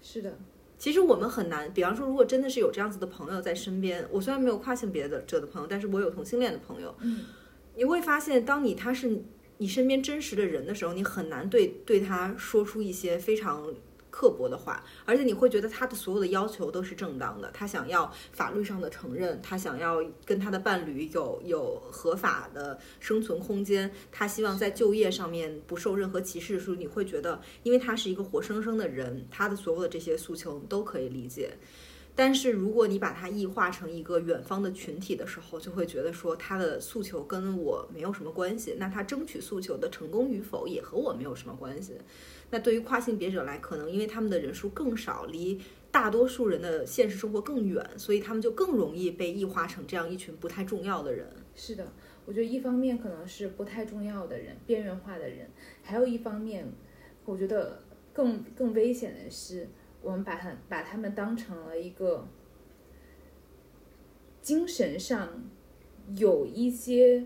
[0.01, 0.39] 是的，
[0.77, 7.21] 其实我们很难，比方说，如果真的是有这样子的朋友在身边，我虽然没有跨性别的者的朋友，但是我有同性恋的朋友，嗯，
[7.75, 9.23] 你会发现，当你他是
[9.57, 13.73] 你身边真实的人的时候，你很难对对他说出一些非常
[14.17, 31.51] 刻薄的话，而且你会觉得他的所有的要求都是正当的，他想要法律上的承认，他想要跟他的伴侣有有合法的生存空间，他希望在就业上面不受任何歧视的时候，你会觉得，因为他是一个活生生的人，他的所有的这些诉求都可以理解。
[32.15, 41.93] 但是如果你把它异化成一个远方的群体的时候，就会觉得说他的诉求跟我没有什么关系，那他争取诉求的成功与否也和我没有什么关系。
[42.51, 45.59] 那对于跨性别者来，可能因为他们的人数更少，离
[45.91, 51.27] 大多数人的现实生活更远，所以他们就更容易被异化成这样一群不太重要的人。
[51.53, 51.91] 是的，
[52.25, 55.49] 我觉得一方面可能是不太重要的人、边缘化的人，
[55.81, 56.71] 还有一方面，
[57.25, 57.81] 我觉得
[58.13, 59.67] 更更危险的是，
[60.05, 62.25] 我们把他把他们当成了一个
[64.41, 65.43] 精神上
[66.15, 67.25] 有一些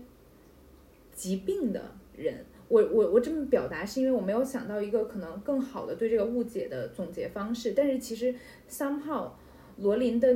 [1.12, 2.46] 疾病的人。
[2.68, 8.34] 我我我这么表达是因为我没有想到一个可能更好的对这个误解的总结方式，但是其实
[8.70, 9.30] somehow
[9.78, 10.34] 罗琳的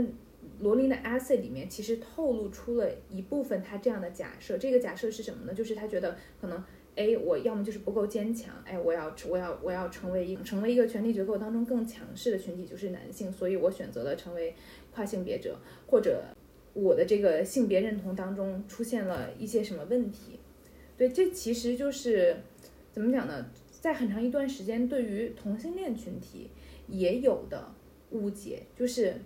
[0.61, 4.59] 罗琳的 essay 里面其实透露出了一部分他这样的假设。
[4.59, 5.55] 这个假设是什么呢？
[5.55, 6.63] 就是他觉得可能
[6.97, 14.55] 哎，我要么就是不够坚强，哎，我要我要我要成为一成为一个权力结构当中更强势的群体，就是男性，所以我选择了成为
[14.93, 16.23] 跨性别者，或者
[16.73, 20.39] 我的这个性别认同当中出现了一些什么问题。
[20.97, 22.37] 对，这其实就是
[22.93, 23.47] 怎么讲呢？
[23.81, 26.49] 在很长一段时间，对于同性恋群体
[26.87, 27.75] 也有的
[28.13, 29.17] 误解，就是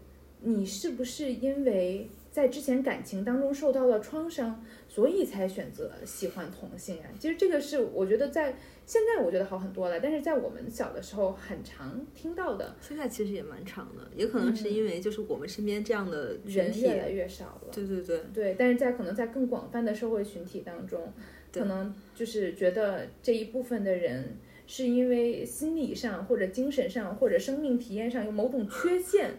[0.41, 4.65] 你是不是因为在之前感情当中受到了创伤，
[4.99, 7.07] 所以才选择喜欢同性啊？
[7.21, 17.69] 其实这个是我觉得在现在我觉得好很多了，但是在我们小的时候很常听到的，现在其实也蛮长的，也可能是因为就是我们身边这样的人越来越少了。
[17.71, 21.13] 对对对对，但是在可能在更广泛的社会群体当中。
[21.53, 29.31] 可能就是觉得这一部分的人是因为心理上或者精神上或者生命体验上有某种缺 陷，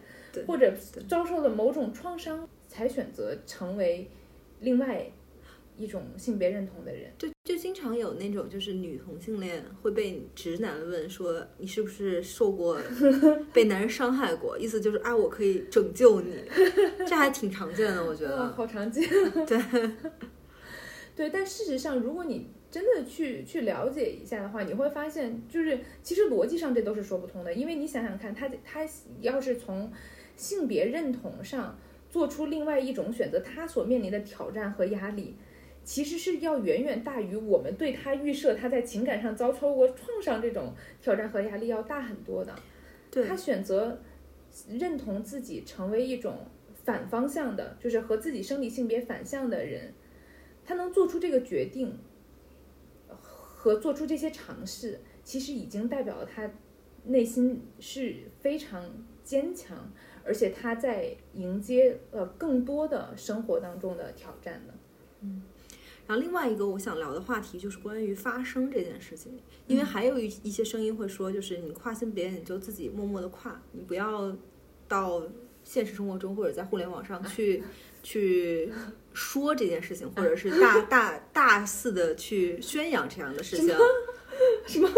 [0.47, 0.73] 或者
[1.07, 4.09] 遭受了某种创伤，才选择成为
[4.61, 5.05] 另外
[5.79, 7.11] 一种性别认同的人。
[7.17, 12.77] 就就经常有那种就是女同性恋会被直男问说你是不是受过
[13.51, 16.35] 被男人伤害过， 意思就是啊我可以拯救你，
[17.07, 18.49] 这还挺常见的，我觉得。
[18.49, 19.03] 好常见。
[19.47, 19.59] 对。
[21.15, 27.53] 对，但事实上，如果你真的去去了解一下的话，你会发现，就是其实逻辑上这都是说不通的。
[27.53, 28.87] 因为你想想看，他他
[29.19, 29.91] 要是从
[30.37, 31.77] 性别认同上
[32.09, 35.35] 做出另外一种选择，他所面临的挑战和压力，
[35.89, 40.71] 其实是要远远大于我们对他预设他在情感上遭受过创伤这种
[41.01, 42.55] 挑战和压力要大很多的。
[43.09, 43.99] 对他选择
[44.67, 46.45] 认同自己成为一种
[46.83, 49.91] 反方向的，就是和自己生理性别反向的人。
[50.63, 51.97] 他能做出这个决定
[53.07, 56.51] 和做出这些尝试，其实已经代表了他
[57.05, 58.85] 内心是非常
[59.23, 59.91] 坚强，
[60.23, 64.73] 而且他在迎接呃更多的生活当中的挑战的。
[65.21, 65.41] 嗯，
[66.09, 74.35] 然后另外一个我想聊的话题就是关于发声这件事情，因为还有一一些声音会说，就是你跨性别你就自己默默的跨，你不要
[74.87, 75.21] 到
[75.63, 77.63] 现实生活中或者在互联网上去
[78.01, 78.73] 去。
[79.11, 83.67] 说这件事情，或者是 大大大肆的去宣扬这样的事情，
[84.65, 84.89] 什么？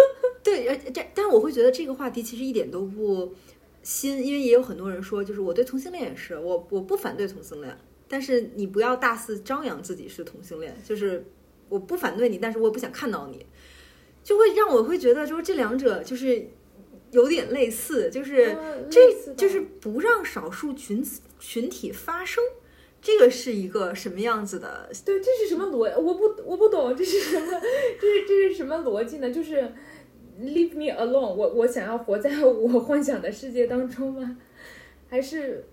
[0.44, 3.34] 对，呃，这，但是我会觉得这个话题其实一点都不
[3.82, 7.76] 新，因为也有很多人说，就是我对同性恋也是，我我不反对同性恋，
[8.12, 11.26] 但是你不要大肆张扬自己是同性恋，就是
[11.70, 13.46] 我不反对你，但是我也不想看到你，
[14.22, 16.46] 就会让我会觉得，就是这两者就是
[17.12, 18.54] 有点类似，就是
[18.90, 21.02] 这就是不让少数群
[21.40, 22.44] 群体发声。
[23.02, 24.88] 这个是一个什么样子的？
[25.06, 26.00] 对，这是什么逻？
[26.00, 27.60] 我不，我不懂，这是什么？
[28.00, 29.32] 这是这是什么逻辑呢？
[29.32, 29.56] 就是
[30.40, 34.38] leave me alone，我我想要活在我幻想的世界当中吗？
[35.10, 35.66] 还是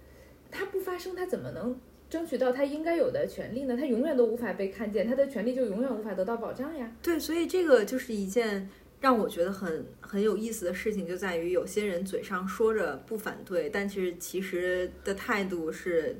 [0.50, 1.78] 他不发生，他怎么能
[2.08, 3.76] 争取到他应该有的权利呢？
[3.76, 6.92] 他永远都无法被看见，他的权利就永远无法得到保障呀。
[7.02, 8.68] 对，所以这个就是一件
[9.00, 16.16] 让我觉得很很有意思的事情，就在于有些人嘴上说着不反对，但是其实的态度是。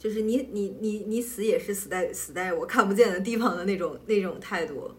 [0.00, 4.92] 就是你你你你死也是死在死在我看不见的地方的那种那种态度，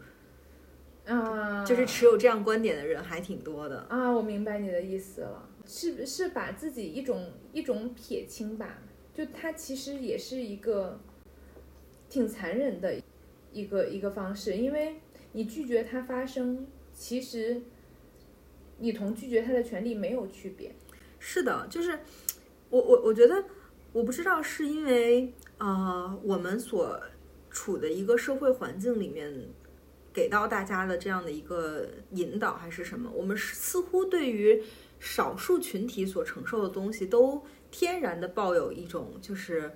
[1.06, 4.12] 啊，就是持有这样观点的人还挺多的啊。
[4.12, 8.78] 我明白你的意思了，是是把自己一种一种撇清吧？
[9.20, 10.98] 就他其实也是一个
[12.08, 12.96] 挺残忍的
[13.52, 14.96] 一个一个方式，因为
[15.34, 17.62] 你拒绝它发生，其实
[18.78, 20.74] 你同拒绝它的权利没有区别。
[21.20, 22.00] 是的，就是
[22.70, 23.44] 我我我觉得，
[23.92, 26.98] 我不知道是因为呃我们所
[27.50, 29.50] 处的一个社会环境里面
[30.14, 34.64] 给到大家的这样的一个引导，还是什么，我们似乎对于
[34.98, 39.72] 少数群体所承受的东西，都天然的抱有一种就是。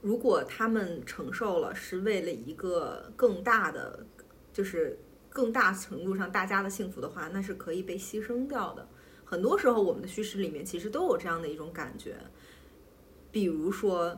[0.00, 4.06] 如果他们承受了，是为了一个更大的，
[4.52, 4.96] 就是
[5.28, 8.88] 更大程度上大家的幸福的话，那是可以被牺牲掉的。
[9.24, 12.16] 很多时候，我们的叙事里面其实都有这样的一种感觉。
[13.32, 14.16] 比如说，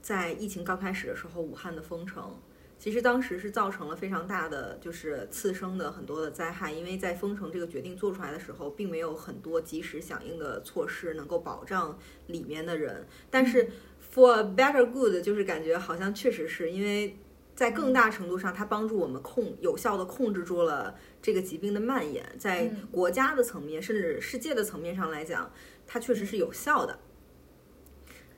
[0.00, 2.34] 在疫情刚开始的时候，武汉的封城，
[2.78, 13.70] 其实当时是造成了非常大的就是次生的很多的灾害，因为在封城这个决定做出来的时候，并没有很多及时响应的措施能够保障里面的人，但是。
[14.14, 17.18] For better good，就是感觉好像确实是因为
[17.56, 25.50] 在更大程度上，它帮助我们控有效的控制住了这个疾病的蔓延，在国家的层面甚至世界的层面上来讲，
[25.84, 26.96] 它确实是有效的。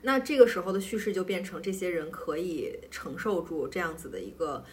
[0.01, 4.63] 那这个时候的叙事就变成这些人可以承受住这样子的一个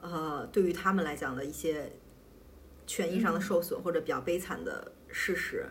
[0.00, 1.92] 呃，对于他们来讲的一些
[2.86, 5.66] 权益上的受损或者比较悲惨的事实。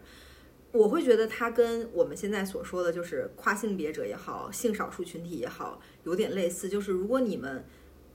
[0.71, 6.69] 我会觉得它跟我们现在所说的就是跨性别者也好，性少数群体也好，有点类似。
[6.69, 7.65] 就是如果你们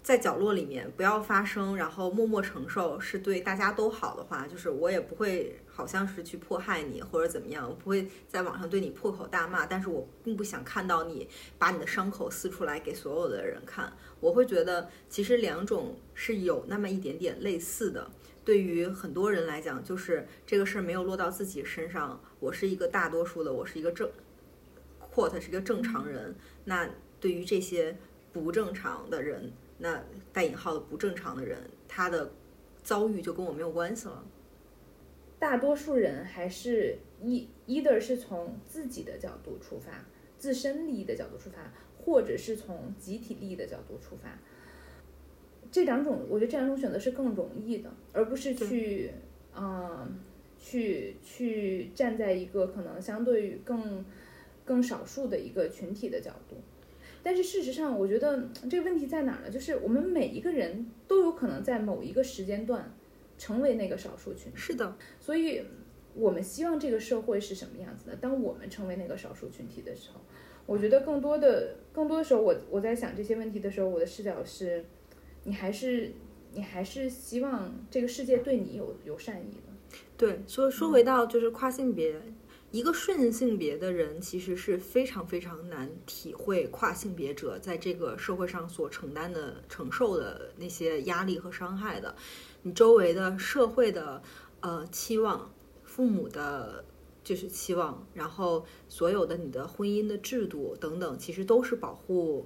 [0.05, 9.65] 在角落里面不要发声，然后默默承受，是对大家都好的话，就是我也不会好像是去迫害你或者怎么样，我不会在网上对你破口大骂。
[9.65, 11.27] 但是我并不想看到你
[11.57, 13.91] 把你的伤口撕出来给所有的人看。
[14.21, 18.11] 我会觉得其实两种是有那么一点点类似的。
[18.45, 22.21] 对于很多人来讲，就是这个事儿没有落到自己身上。
[22.41, 24.07] 我是一个大多数的，我是一个正
[25.11, 26.37] ，quote 是一个正常人。
[26.63, 26.87] 那
[27.19, 27.97] 对于这些
[28.35, 30.03] 不正常的人，那
[30.33, 31.59] 带引号的不正常的人，
[31.89, 32.31] 他的
[32.83, 34.25] 遭遇就跟我没有关系了。
[35.39, 40.05] 大多数人还是一 either 是从自己的角度出发，
[40.39, 44.39] 自身利益的角度出发，或者是从集体利益的角度出发。
[45.71, 49.11] 这两种，我觉得这两种选择是更容易的，而不是去，
[49.55, 50.19] 嗯，
[50.59, 54.05] 去去站在一个可能相对于更
[54.65, 56.57] 更少数的一个群体的角度。
[57.25, 59.51] 但是事实上，我觉得这个问题在哪儿呢？
[59.51, 62.95] 就是我们每一个人都有可能在某一个时间段
[63.37, 64.59] 成为那个少数群体。
[64.59, 65.65] 是的，所以
[66.15, 68.17] 我们希望这个社会是什么样子的？
[68.17, 70.21] 当我们成为那个少数群体的时候，
[70.67, 74.85] 我觉得更多的更多的时候，我我在想这些问题的时候，我的视角是。
[75.47, 76.11] 你还是
[76.55, 80.41] 你还是希望这个世界对你有有善意的，对。
[80.47, 82.15] 所以说回到就是跨性别，
[82.75, 92.17] 一个顺性别的人其实是非常非常难体会跨性别者在这个社会上所承担的承受的那些压力和伤害的。
[92.63, 94.21] 你周围的社会的
[94.59, 95.55] 呃期望，
[95.85, 96.85] 父母的
[97.23, 102.45] 就是期望，然后所有的你的婚姻的制度等等，其实都是保护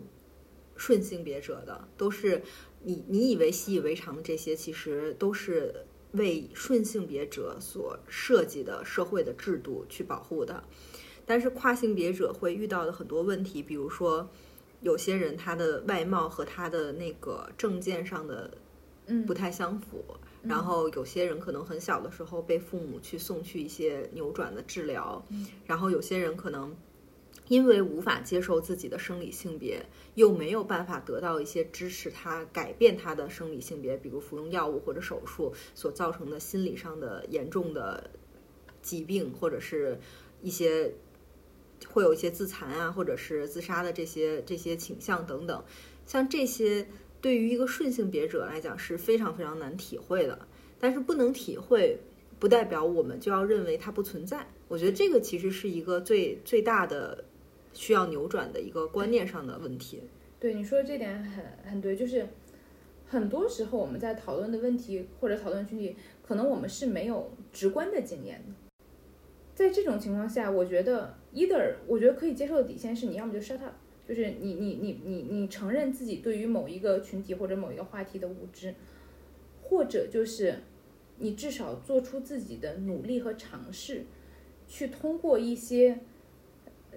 [0.77, 2.43] 顺性别者的，都是。
[2.81, 10.63] 你你以为习以为常的这些，其实都是为顺性别者所设计的社会的制度去保护的。
[11.27, 14.29] 但是跨性别者会遇到的很多问题，比如说
[14.81, 18.51] 有些人他的外貌和他的那个证件上的
[19.07, 20.05] 嗯不太相符，
[20.43, 25.25] 然后有些人可能很小的时候被父母去送去一些扭转的治疗，
[25.67, 26.77] 然后有些人可能。
[27.49, 29.85] 因为无法接受自己的生理性别，
[30.15, 38.11] 又没有办法得到一些支持他改变他的生理性别，比如服用药物或者手术所造成的心理上的严重的
[38.83, 39.99] 疾病，或者是
[40.43, 40.93] 一些
[41.89, 45.65] 会有一些自残啊，或者是自杀的这些这些倾向等等，
[46.05, 46.87] 像这些
[47.23, 50.47] 对于一个顺性别者来讲是非常非常难体会的。
[50.79, 51.99] 但是不能体会，
[52.39, 54.47] 不代表我们就要认为它不存在。
[54.69, 57.25] 我觉得这个其实是一个最最大的。
[57.73, 60.03] 需要扭转的一个观念上的问题。
[60.41, 62.27] 对你说的这点很很对，就是
[63.07, 68.55] 很多时候我们在讨论的问题或者讨论群体，可能我们是没有直观的经验的。
[69.55, 73.75] 在这种情况下，我觉得 either 我觉得可以接受的底线是，你要么就 shut up，
[74.09, 78.73] 就是你你你你你承认自己对于某一个群体或者某一个话题的无知，
[79.63, 80.61] 或者就是
[81.19, 84.05] 你至少做出自己的努力和尝试，
[84.69, 85.99] 去通过一些。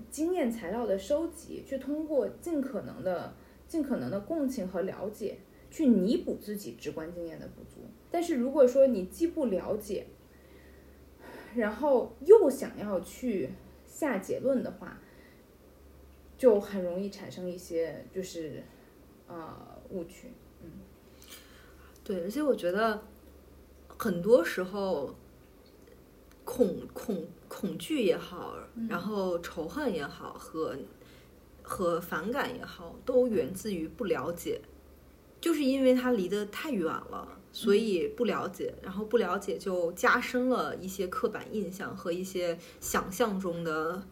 [0.09, 3.33] 经验材料的收集，去通过尽可能的、
[3.67, 5.37] 尽可能的共情和了解，
[5.69, 7.85] 去弥补自己直观经验的不足。
[8.09, 10.07] 但是如果说你既不了解，
[11.55, 13.49] 然后又想要去
[13.85, 14.99] 下结论的话，
[16.37, 18.63] 就很容易产生一些就是
[19.27, 20.29] 啊误区。
[20.63, 20.69] 嗯，
[22.03, 23.03] 对，而且我觉得
[23.87, 25.13] 很多时候
[26.53, 28.57] 恐恐恐惧也好，
[28.89, 30.77] 然后仇恨也好，和
[31.61, 34.59] 和反感也好，都源自于不了解，
[35.39, 44.05] 就是因为它离得太远了，所以不了解，然后不了解就加深了一些刻板印象和一些想象中的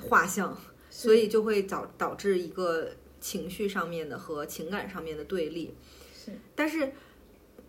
[0.00, 0.56] 画像，
[0.88, 2.88] 所以就会导导致一个
[3.20, 5.74] 情绪上面的和情感上面的对立。
[6.14, 6.90] 是，但是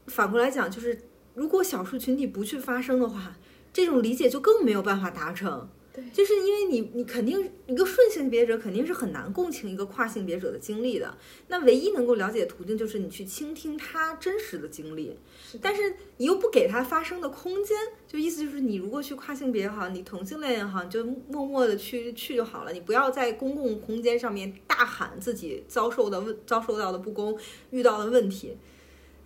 [0.05, 0.97] 反过来讲，就是
[1.33, 3.35] 如果少数群体不去发声的话，
[3.77, 5.69] 这种理解就更没有办法达成。
[5.93, 11.15] 对，就是因为你，你肯定一个顺性别者肯定是很难共情一个跨性别者的经历的。
[11.47, 15.15] 那唯一能够了解的途径就是你去倾听他真实的经历，
[15.61, 27.37] 但是你又不给他发声的空间，就意思就是你如果去跨性别也好，你同性恋也好，你就默默的去去就好了，你不要在公共空间上面大喊自己遭受的遭受到的不公，
[27.69, 28.57] 遇到的问题。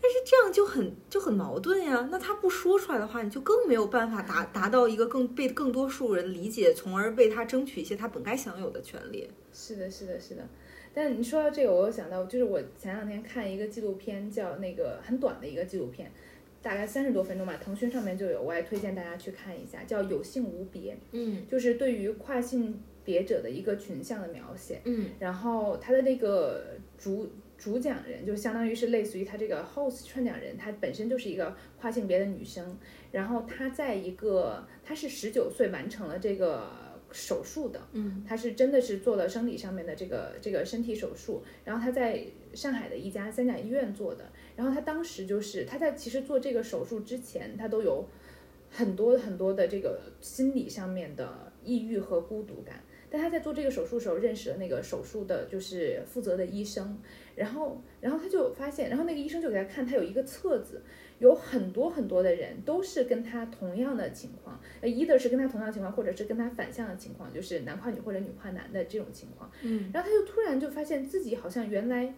[0.02, 2.10] 但是这样就很就很矛盾呀。
[2.12, 9.30] 那他不说出来的话，你就更没有办法达达到一个更被更多数人理解，从而为他争取一些他本该享有的权利。
[9.54, 10.41] 是的，是的，是的。
[10.93, 16.12] 但你说到这个，我又想到，就是我前两天看一个纪录片，叫那个很短的一个纪录片，
[16.62, 24.82] 大概三十多分钟吧，腾讯上面就有，我也推荐大家去看一下，叫《有性无别》，嗯就是对于跨性别者的一个群像的描写。
[24.84, 26.62] 嗯然后他的那个
[26.97, 27.30] 主
[27.62, 32.76] 主讲人就相当于是类似于他这个 host 串讲人，她本身就是一个跨性别的女生，
[33.12, 36.68] 然后她在一个她是十九岁完成了这个
[37.12, 48.03] 手术的，嗯她是真的是做了生理上面的这个这个身体手术，然后她在上海的一家三甲医院做的，然后她当时就是她在其实做这个手术之前，她都有
[48.72, 52.82] 很多很多的这个心理上面的抑郁和孤独感。
[53.12, 56.97] 但他在做这个手术的时候，认识了那个手术的就是负责的医生，
[57.36, 60.82] 然后，然后他就发现，然后那个医生就给他看，他有一个册子，
[61.20, 69.51] 有很多很多的人都是跟他同样的情况，呃，either 是跟他同样的情况，或者是跟他反向的情况，就是男跨女或者女跨男的这种情况。
[69.62, 72.14] 嗯然后他就突然就发现自己好像原来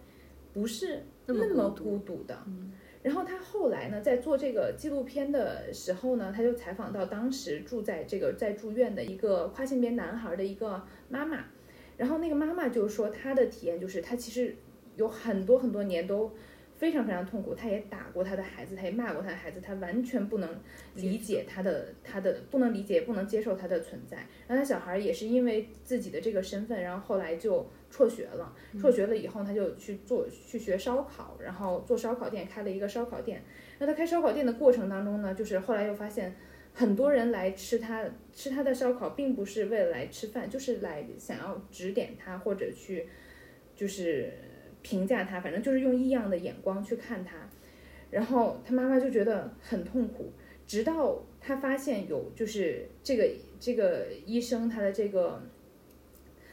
[0.52, 2.38] 不是那么孤独孤独的。
[3.04, 11.44] 然后他后来呢，在做这个纪录片的时候呢，他就采访到当时住在这个在住院的一个跨性别男孩的一个妈妈，
[11.98, 14.56] 然后那个妈妈就说她的体验就是她其实
[14.96, 16.32] 有很多很多年都
[16.76, 20.50] 非常非常痛苦，他也打过他的孩子，他也骂过他的孩子，他完全不能
[20.94, 24.16] 理解他的他的不能理解，也不能接受他的存在。
[24.48, 28.54] 然后他小孩也是因为自己的这个身份，然后后来就辍学了。
[28.80, 33.42] 辍学了以后，他就去做去学烧烤，然后做烧烤店，开了一个烧烤店。
[33.78, 36.34] 那他开烧烤店的过程当中呢，就是后来又发现
[36.72, 43.06] 很多人来吃他吃他的烧烤，并不是为了来吃饭，就是来想要指点他或者去
[43.76, 44.32] 就是
[44.84, 47.50] 评价他，反正就是用异样的眼光去看他。
[48.12, 50.30] 然后他妈妈就觉得很痛苦，
[50.64, 53.28] 直到他发现有就是这个
[53.58, 55.42] 这个医生他的这个。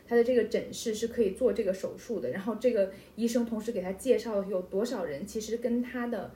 [0.07, 6.29] 他的这个诊室是可以做这个手术的，然后这个医生同时给他介绍有多少人其实跟他的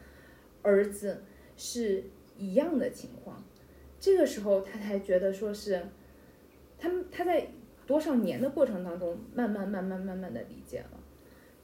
[0.61, 1.21] 儿子
[1.57, 2.01] 是
[2.37, 3.43] 一样的情况，
[3.99, 5.81] 这个时候他才觉得说是
[6.79, 7.49] 他他在
[7.85, 10.94] 多少年的过程当中，慢慢慢慢慢慢的理解了。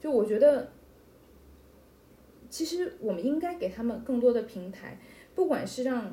[0.02, 0.72] 就我觉得，
[2.50, 4.98] 其实我们应该给他们更多的平台，
[5.32, 6.12] 不管是让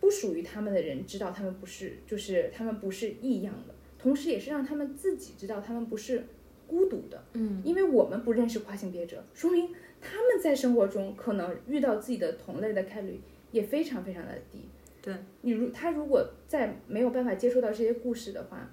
[0.00, 3.74] 不属于他们的人知道他们不是，就是他们不是异样的。
[3.98, 6.24] 同时，也是让他们自己知道他们不是
[6.66, 9.68] 孤独的，嗯，因为我们不认识跨性别者，说明
[10.00, 13.20] 他们在生活中可能遇到自己的同类的概率
[13.52, 14.64] 也非常非常的低。
[15.02, 18.70] 对你如他如果在没有办法接触到这些故事的话，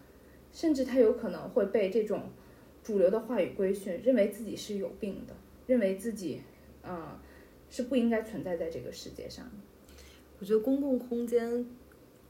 [0.53, 2.29] 甚至他有可能会被这种
[2.87, 5.35] 主流的话语规训，认为自己是有病的，
[5.65, 6.41] 认为自己，
[6.81, 7.19] 呃，
[7.69, 9.51] 是不应该存在在这个世界上的。
[10.39, 11.65] 我觉得公共空间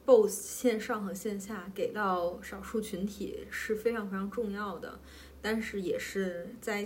[0.03, 4.99] ，both 线上和线下给到少数群体是非常非常重要的，
[5.43, 6.83] 但是也是在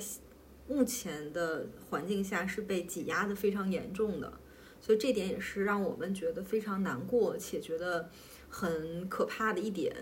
[0.67, 4.33] 目前的环境下是被挤压的非常严重的，
[4.81, 8.09] 所以这点也是让我们觉得非常难过且觉得
[8.49, 9.95] 很可怕的一点，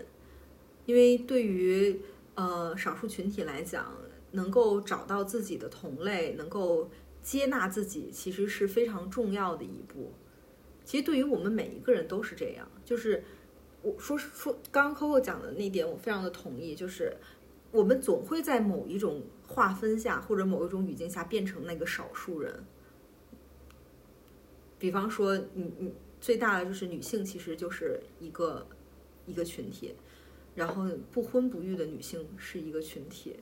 [0.86, 2.00] 因为对于
[2.40, 3.92] 呃少数群体来讲，
[4.30, 6.88] 能够找到自己的同类，能够
[7.20, 10.12] 接纳自己，其实是非常重要的一步。
[10.84, 13.22] 其实对于我们每一个人都是这样，就是
[13.82, 17.14] 我说说刚刚 Coco 讲的那点，我非常的同意，就是
[17.70, 22.64] 我们总会在某一种划分下或者某一种语境下变成那个少数人。
[24.78, 28.66] 比方说，你你最大的就是女性，其实就是一个
[29.26, 29.94] 一个群体，
[30.60, 33.34] 然后不婚不育的女性是一个群体，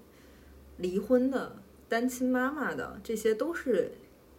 [0.76, 3.90] 离婚的、单亲妈妈的，这些都是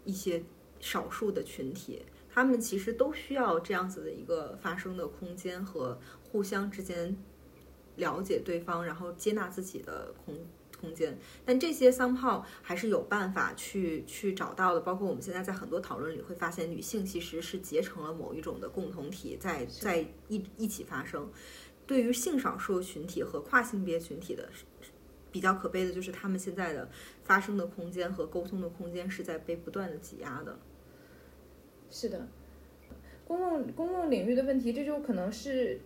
[0.05, 0.41] 一些
[0.79, 5.99] 少数的群体，他们其实都需要这样子的一个发声的空间和
[6.31, 7.13] 互相之间
[7.97, 10.33] 了解对方，然后接纳自己的空
[10.79, 11.19] 空间。
[11.45, 14.79] 但这些 somehow 还是有办法去去找到的。
[14.79, 19.99] 包括我们现在在很多讨论里会发现，女性其实是结成了某一种的共同体，在在
[20.29, 21.29] 一一起发声。
[21.89, 24.47] 对于性少数群体和跨性别群体的
[25.31, 26.87] 比较可悲的就是，他们现在的
[27.23, 30.59] 发声的空间和沟通的空间是在被不断的挤压的。
[31.89, 32.27] 是的，
[33.25, 35.79] 公共公共领域的问题，这就可能是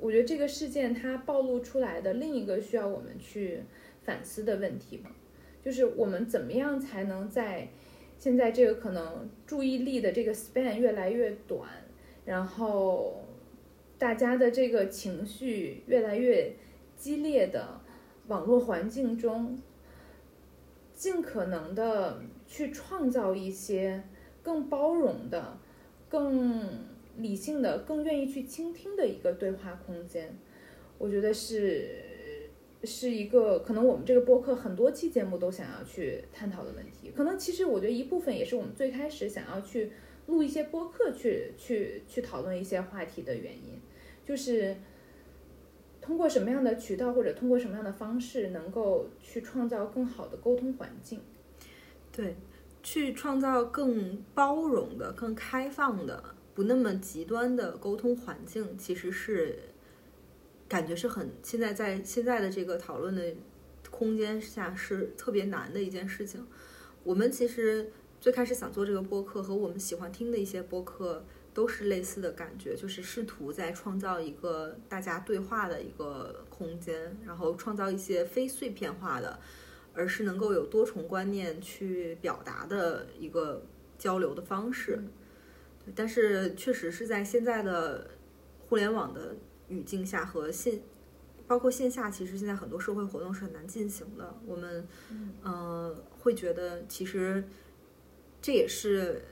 [0.00, 3.62] 我觉得这个事件它暴露出来的另一个需要我们去
[4.02, 5.10] 反思的问题嘛，
[5.64, 7.68] 就是我们怎么样才能在
[8.18, 11.70] 现在这个可能注意力的这个 span 越来越短，
[12.24, 13.23] 然后。
[14.04, 16.54] 大家的这个情绪越来越
[16.94, 17.80] 激烈的
[18.26, 19.58] 网络环境中，
[20.92, 24.04] 尽可能的去创造一些
[24.42, 25.56] 更包容的、
[26.06, 26.84] 更
[27.16, 30.36] 理性的、更愿意去倾听的一个对话空间，
[30.98, 32.50] 我觉得是
[32.82, 37.10] 是一个可能我们这个播客很多期节目都想要去探讨的问题。
[37.16, 39.92] 可能其实我觉得一部分也是我们最开始想要去。
[40.26, 43.78] 录一些播客去去去讨论一些话题的原因，
[44.24, 44.76] 就是
[46.00, 51.20] 通过什么样的渠道或者通过什么样的方式，能够去创造更好的沟通环境。
[52.10, 52.36] 对，
[52.82, 56.22] 去创造更包容的、更开放的、
[56.54, 59.58] 不那么极端的沟通环境，其实是
[60.68, 63.22] 感觉是很现在在现在的这个讨论的
[63.90, 66.46] 空间下是特别难的一件事情。
[67.02, 67.90] 我们其实。
[68.20, 71.22] 最开始想做这个播客，和我们喜欢听的一些播客
[71.54, 79.38] 都是类似的感觉，就是试图在创造一个大家对话的一个空间，然后创造一些非碎片化的，
[79.94, 83.62] 而是能够有多重观念去表达的一个
[83.96, 85.02] 交流的方式。
[85.94, 88.10] 但是，确实是在现在的
[88.68, 89.36] 互联网的
[89.68, 90.80] 语境下和线，
[91.46, 94.34] 包括线下，其实现在很多社会活动是很难进行的。
[94.44, 94.86] 我们，
[95.44, 97.44] 嗯，会觉得其实。
[98.46, 99.22] 这也是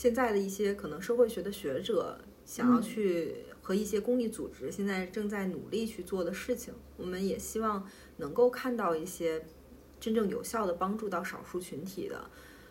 [0.00, 6.72] 现在的一些可能社会学的学者想要去和一些公益组织现在正在努力去做的事情。
[6.96, 7.86] 我们也希望
[8.16, 9.44] 能够看到一些
[10.00, 12.30] 真正有效的帮助到少数群体的，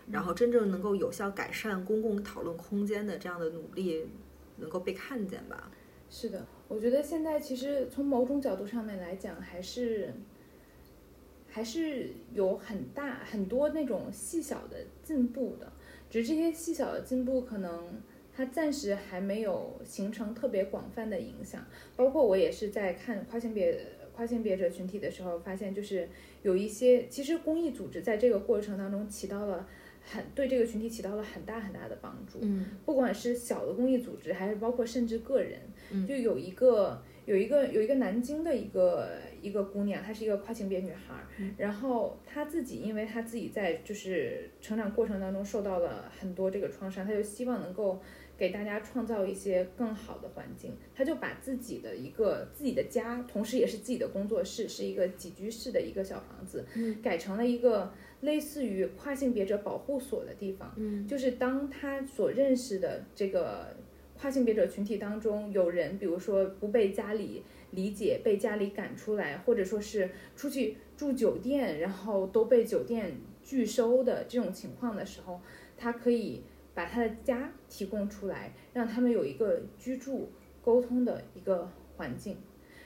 [0.10, 4.08] 然后真正能够有效改善公共讨论空间的这样的努力
[4.58, 5.70] 能够被看见吧。
[6.10, 10.12] 是的，我觉得现在其实从某种角度上面来讲，还是。
[11.52, 15.74] 还是有很大很多那种细小的进步的，
[16.10, 18.02] 只是这些细小的进步可能
[18.36, 21.66] 它暂时还没有形成特别广泛的影响。
[21.96, 23.78] 包括我也是在看跨性别
[24.16, 26.10] 跨性别者群体的时候，发现就是
[26.42, 29.68] 有一些其实公益组织在这个过程当中起到了
[30.02, 32.40] 很对这个群体起到了很大很大的帮助。
[32.42, 35.60] 嗯，不管是小的公益组织，还是包括甚至个人，
[36.08, 39.08] 就有一个有一个有一个南京的一个。
[39.42, 41.16] 一个姑娘，她是一个跨性别女孩，
[41.58, 48.02] 然后她自己，因为她自己在就是成长过程当中受到了很多这个创伤，她就希望能够
[48.38, 56.66] 给大家创造一些更好的环境，她就把自己的一个自己的家，同时也是自己的工作室，是一个几居室的一个小房子，
[57.02, 60.76] 改成了一个类似于跨性别者保护所的地方，
[61.08, 63.74] 就是当她所认识的这个
[64.20, 67.44] 跨性别者群体当中有人，比如说不被家里。
[67.72, 75.40] 理解被家里赶出来，或者说是出去住酒店，然后都被酒店拒收的这种情况的时候，
[75.78, 76.42] 他可以
[76.74, 80.32] 把他的家提供出来，让他们有一个居住、
[80.64, 82.38] 沟通的一个环境。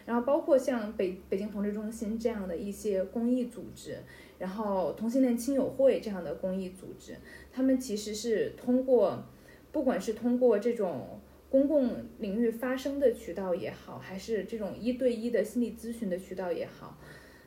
[0.05, 3.95] 然后包括像北北京同志中心这样的一些公益组织，
[4.37, 7.15] 然后同性恋亲友会这样的公益组织，
[7.53, 9.23] 他们其实是通过，
[9.71, 11.21] 不管是通过这种。
[11.53, 16.97] 公共领域发声的渠道也好，还是这种一对一的心理咨询的渠道也好，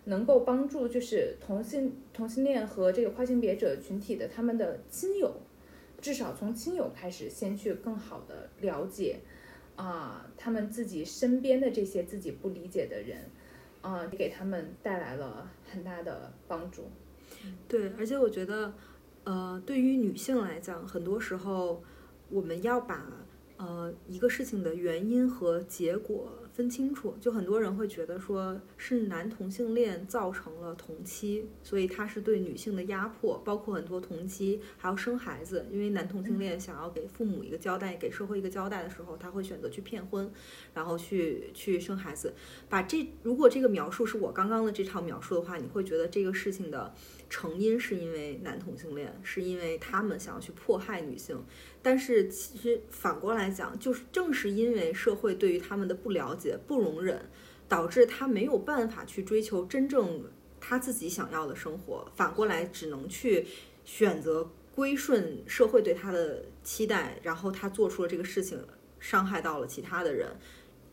[0.05, 5.35] 能够帮助就是同性同性恋和这个跨性别者群体的他们的亲友，
[6.01, 9.19] 至少从亲友开始，先去更好的了解
[9.75, 13.19] 啊，他们自己身边的这些自己不理解的人，
[13.81, 16.85] 啊，给他们带来了很大的帮助。
[17.67, 18.73] 对，而且我觉得，
[19.25, 21.83] 呃，对于女性来讲，很多时候
[22.31, 23.05] 我们要把。
[23.59, 27.17] 呃，一个事情的原因和结果分清楚。
[27.21, 40.31] 就很多人会觉得说是男同性恋造成了同妻，所以他是对女性的压迫，包括很多同妻还要生孩子，因为男同性恋想要给父母一个交代，给社会一个交代的时候，他会选择去骗婚，
[40.75, 42.35] 然后去去生孩子。
[42.69, 46.95] 把这如果这个描述是我刚刚的这套描述的话，你会觉得这个事情的
[47.29, 51.45] 成因是因为男同性恋，是因为他们想要去迫害女性。
[51.83, 57.29] 但是其实反过来讲，就是正是因为社会对于他们的不了解、不容忍，
[57.69, 60.25] 导致他没有办法去追求真正
[60.61, 63.47] 他自己想要的生活，反过来只能去
[63.85, 68.59] 选择归顺社会对他的期待，然后他做出了这个事情，
[68.99, 70.37] 伤害到了其他的人。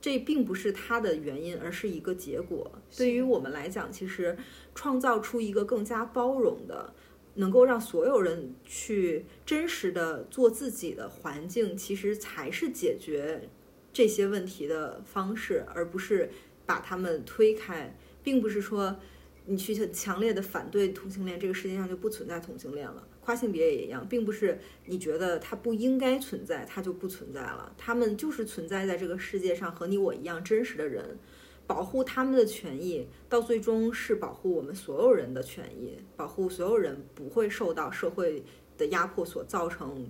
[0.04, 2.70] 这并不是它的原因，而是一个结果。
[2.98, 4.38] 对于我们来讲，其实
[4.76, 6.94] 创造出一个更加包容的。
[7.36, 13.50] 能够让所有人去真实的做自己的环境，其实才是解决
[13.94, 16.30] 这些问题的方式，而不是
[16.66, 17.98] 把他们推开。
[18.22, 18.98] 并不是说
[19.46, 23.08] 你去很强烈的反对同性恋，这个世界上就不存在同性恋了。
[23.24, 27.74] 跨性别也一样，并不是你觉得它不应该存在，它就不存在了。
[27.78, 31.18] 他们就是存在在这个世界上，和你我一样真实的人。
[31.66, 38.44] 保护他们的权益，到最终是保护我们所有人的权益，保护所有人不会受到社会
[38.78, 40.06] 的压迫所造成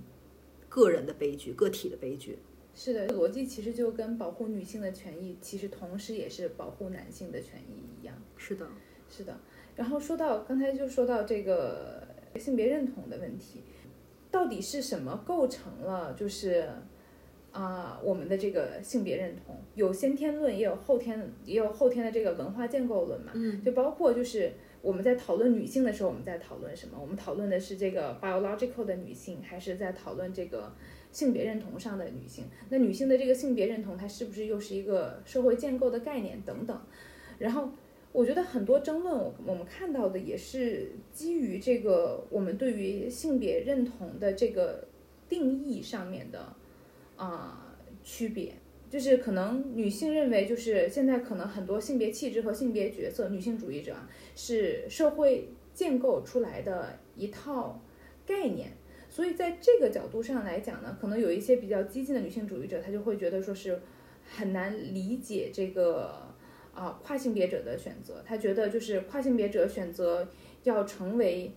[0.67, 2.39] 个人的悲剧、个体的悲剧。
[2.73, 8.15] 是的，逻辑其实就跟保护女性的权益，其实同时也是保护男性的权益一样。
[8.35, 8.67] 是的，
[9.07, 9.39] 是的。
[9.75, 13.61] 然后说到刚才就说到这个性别认同的问题，
[14.29, 16.67] 到底是什么构成了就是？
[17.51, 23.31] 啊，我们的这个性别认同有先天论，也有后天，也有后天的这个文化建构论嘛。
[23.35, 26.97] 嗯，就包括就是我们在讨论女性的时候，我们在讨论什么？
[26.99, 30.73] 我们讨论的是这个 biological 的女性，还是在讨论这个
[31.11, 32.45] 性别认同上的女性？
[32.69, 36.81] 那女性的这个性别认同，它是不是又是一个社会建构的概念等等？
[37.37, 37.69] 然后
[38.13, 44.87] 我觉得很多争论，我我们看到的也是基于这个我们对于性别认同的这个
[45.27, 46.55] 定义上面的。
[47.15, 48.51] 啊，区别
[48.89, 53.95] 就是可能女性认为，就是现在可能很多性别气质和性别角色，女性主义者
[54.35, 57.79] 是社会建构出来的一套
[58.25, 58.71] 概念，
[59.09, 63.79] 所以在这个角度上来讲呢，可能有一些比较激进的女性主义者，她就会觉得说是
[64.25, 66.32] 很难理解这个
[66.73, 70.27] 啊跨性别者的选择，他觉得就是跨性别者选择
[70.63, 71.51] 要成为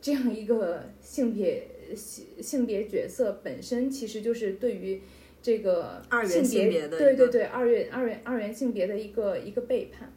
[0.00, 1.68] 这样一个性别。
[1.94, 5.00] 性性别角色本身其实就是对于
[5.40, 10.12] 这个二元性别的对对对二元二元二元性别的一个一个背叛。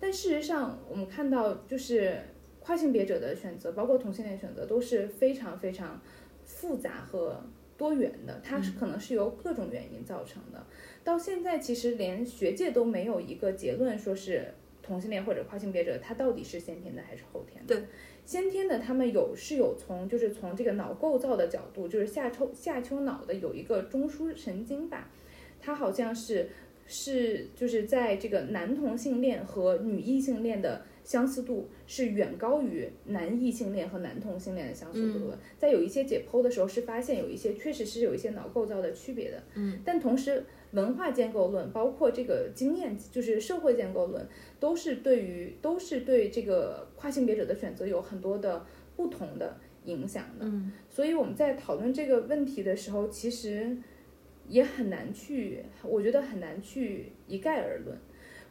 [0.00, 2.18] 但事实上，我们看到就是
[2.58, 6.02] 跨性别者的选择，包括同性恋选择，都是非常非常
[6.44, 7.40] 复杂和
[7.78, 8.40] 多元的。
[8.42, 10.66] 它是可能是由各种原因造成的。
[11.04, 17.74] 到现在，其实连学界都没有一个结论，说是同性恋或者跨性别者他到底是先天的还是后天的。
[17.74, 17.84] 对。
[18.24, 25.10] 先天的，他们有是有从就是从这个脑构造的角度，就是下丘下丘脑的有一个中枢神经吧，
[25.60, 26.48] 它好像是
[26.86, 35.38] 是就是在这个男同性恋和女异性恋的相似度是远高于男异性恋和男同性恋的相似度的。
[35.58, 39.42] 在有一些解剖的时候是发现有一些确实是有一些脑构造的区别的。
[39.54, 44.26] 嗯，但同时文化建构论包括这个经验就是社会建构论。
[44.60, 53.76] 都是对于都是对这个跨性别者的选择有很多的不同的影响的，嗯，所以我们在讨论这个问题的时候，其实
[54.48, 57.98] 也很难去，我觉得很难去一概而论。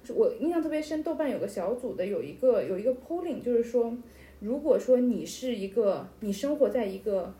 [0.10, 3.96] 我印象特别深，豆瓣有个小组的有一个有一个 polling，就是说，
[4.40, 7.34] 如果说你是一个你生活在一个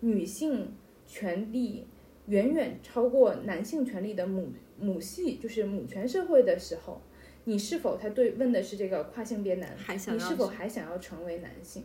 [0.00, 0.72] 女性
[1.06, 1.86] 权利
[2.26, 4.48] 远远超过男性权利的母
[4.78, 7.00] 母系，就是母权社会的时候。
[7.48, 9.72] 你是否他对问的是这个跨性别男，
[10.12, 11.84] 你是否还想要成为男性？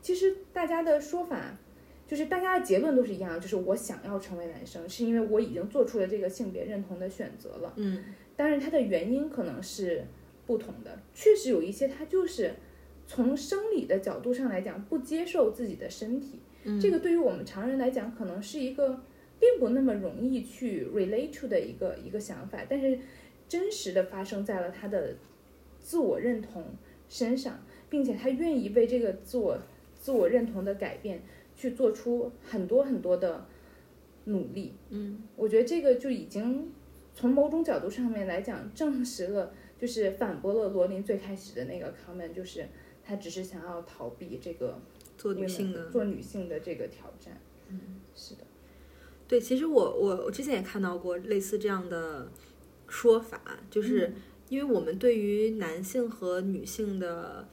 [0.00, 1.58] 其实大家的说法
[2.06, 7.72] 就是大家的结论都是一样，就是我想要成为男生，是因为我已经做出了这个性别认同的选择了。
[7.76, 8.04] 嗯，
[8.36, 10.04] 但是它的原因可能是
[10.46, 10.98] 不同的。
[11.14, 12.54] 确实有一些他就是
[13.06, 16.40] 从生理的角度上来讲不接受自己的身体，
[16.80, 19.00] 这个对于我们常人来讲可能是一个
[19.38, 22.98] 并不那么容易去 relate to 的一个一个想法，但是。
[23.46, 25.14] 真实的发生在了他的
[25.78, 26.64] 自我认同
[27.10, 29.58] 身上，并且他愿意为这个自我
[29.94, 31.22] 自我认同的改变
[31.64, 33.46] 去做出很多很多的
[34.24, 34.74] 努力。
[34.90, 36.70] 嗯，我觉得这个就已经
[37.14, 42.68] 从某种角度上面来讲，证实了就是反驳了罗琳最开始的那个 comment，就是
[43.02, 44.78] 他只是想要逃避这个
[45.16, 47.40] 做女性的做女性的这个挑战。
[47.70, 47.80] 嗯，
[48.14, 48.42] 是的，
[49.26, 52.28] 对，其实我我我之前也看到过类似这样的。
[52.86, 53.40] 说法，
[53.70, 54.12] 就是
[54.50, 57.48] 因为我们对于男性和女性的，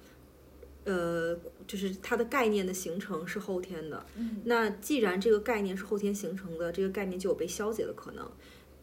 [0.84, 1.36] 呃，
[1.72, 4.06] 就是它的概念的形成是后天的。
[4.18, 8.30] 嗯那既然这个概念是后天形成的，这个概念就有被消解的可能。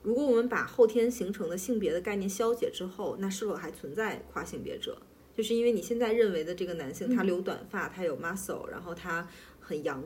[0.03, 4.97] 如果我们把后天形成的性别的概念消解之后，那是否还存在跨性别者？
[5.37, 9.29] 就是因为你现在认为的这个男性，他留短发，他有 muscle，然后他
[9.61, 10.03] 很阳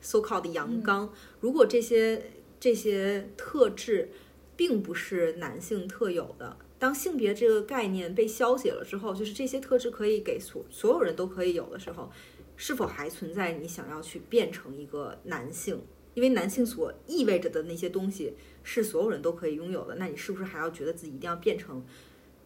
[0.00, 1.08] ，so called 的阳刚。
[1.38, 4.10] 如果这些这些特质
[4.56, 12.10] 并不是男性特有的，当性别这个概念被消解了之后，就是这些特质可以给所所有人都可以有的时候，
[12.56, 15.80] 是否还存在你想要去变成一个男性？
[16.14, 21.84] 因为男性所意味着的那些东西是所有人都可以拥有的，那你是不是还要觉得自己一定要变成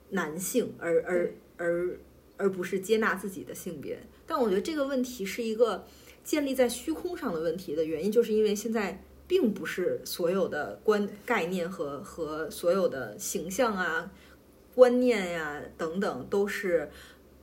[0.08, 1.98] 男性，而而而
[2.38, 4.02] 而不是接纳自己的性别？
[4.26, 5.84] 但我觉得这个问题是一个
[6.24, 14.10] 建立在虚空上的问题的原因，就是因为现在并不是所有的观概念和和所有的形象啊、
[14.74, 16.90] 观念呀、等等都是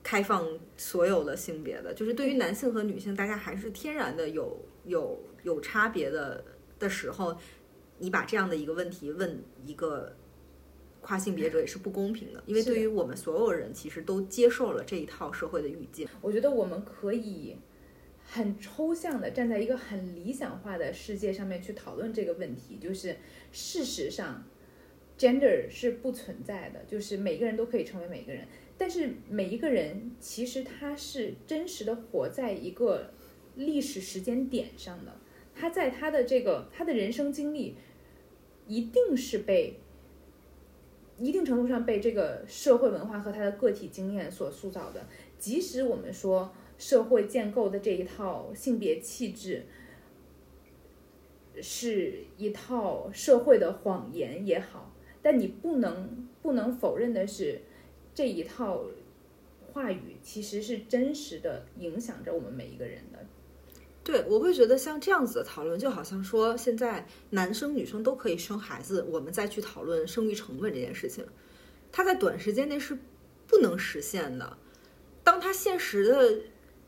[0.03, 1.93] 开放所有的性别的。
[1.93, 6.43] 就是对于男性和女性，大家还是天然的有有有差别的
[6.77, 7.37] 的时候，
[7.99, 10.11] 你把这样的一个问题问一个。
[11.07, 16.07] 跨性别者也是不公平的，因为对于我们所有人，其实都接受了这一套社会的语境。
[16.19, 17.55] 我觉得我们可以
[18.27, 23.15] 很抽象的站在一个很理想化的世界上面去讨论这个问题，就是
[23.51, 24.43] 事实上
[25.17, 28.45] ，gender 是不存在的，就是每个人都可以成为每个人，
[28.77, 33.11] 但是每一个人其实他是真实的活在一个
[33.55, 35.15] 历史时间点上的，
[35.53, 37.75] 他在他的这个他的人生经历
[38.67, 39.79] 一定是被。
[41.17, 45.07] 一定程度上被这个社会文化和他的个体经验所塑造的，
[45.39, 49.65] 即使我们说社会建构的这一套性别气质
[51.61, 57.61] 是一套社会的谎言也好，但你不能不能否认的是，
[58.13, 58.85] 这一套
[59.71, 63.25] 话语其实是真实的影响着我们每一个人的。
[64.03, 71.25] 对，我会觉得像这样子的讨论，就好像说现在男生女生都可以生孩子，我们再去讨论生育成本这件事情，
[71.91, 72.95] 它在短时间内是
[73.47, 74.57] 不能实现的。
[75.23, 76.39] 当它现实的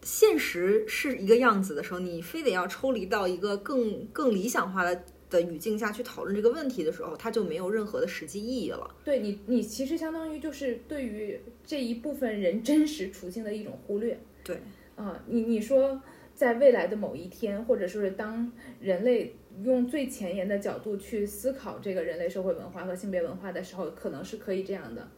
[0.08, 8.90] 现实是一个样子的时候，你非得要抽离到一个更更理想化的的语境下去讨论这个问题的时候，它就没有任何的实际意义了。
[9.04, 14.18] 对你，你其实相当于就是对于这一部分人真实处境的一种忽略。
[14.46, 14.62] 对，
[14.96, 16.02] 啊，你你说。
[16.38, 19.34] 在未来的某一天，或者说是当人类
[19.64, 25.10] 用最前沿的角度去思考这个人类社会文化和性别文化的时候，可能是可以这样的。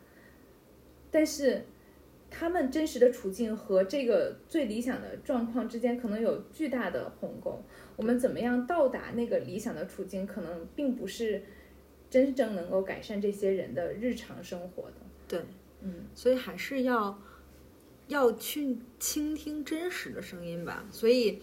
[1.11, 1.65] 但是，
[2.29, 7.63] 他们真实的处境和这个最理想的状况之间可能有巨大的鸿沟。
[7.95, 11.43] 我们怎么样到达那个理想的处境，可能并不是
[12.09, 14.95] 真正能够改善这些人的日常生活的。
[15.27, 15.41] 对，
[15.81, 17.19] 嗯，所以还是要。
[18.09, 21.39] 要去倾听真实的声音吧，所以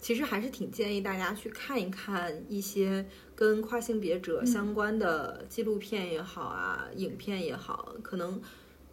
[0.00, 8.40] 其实还是挺建议大家去看一看一些跟跨性别者相关的纪录片也好啊，影片也好，可能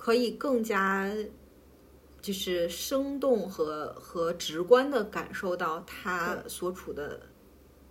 [0.04, 1.10] 可以更加
[2.22, 7.22] 就是生动和和直观的感受到他所处的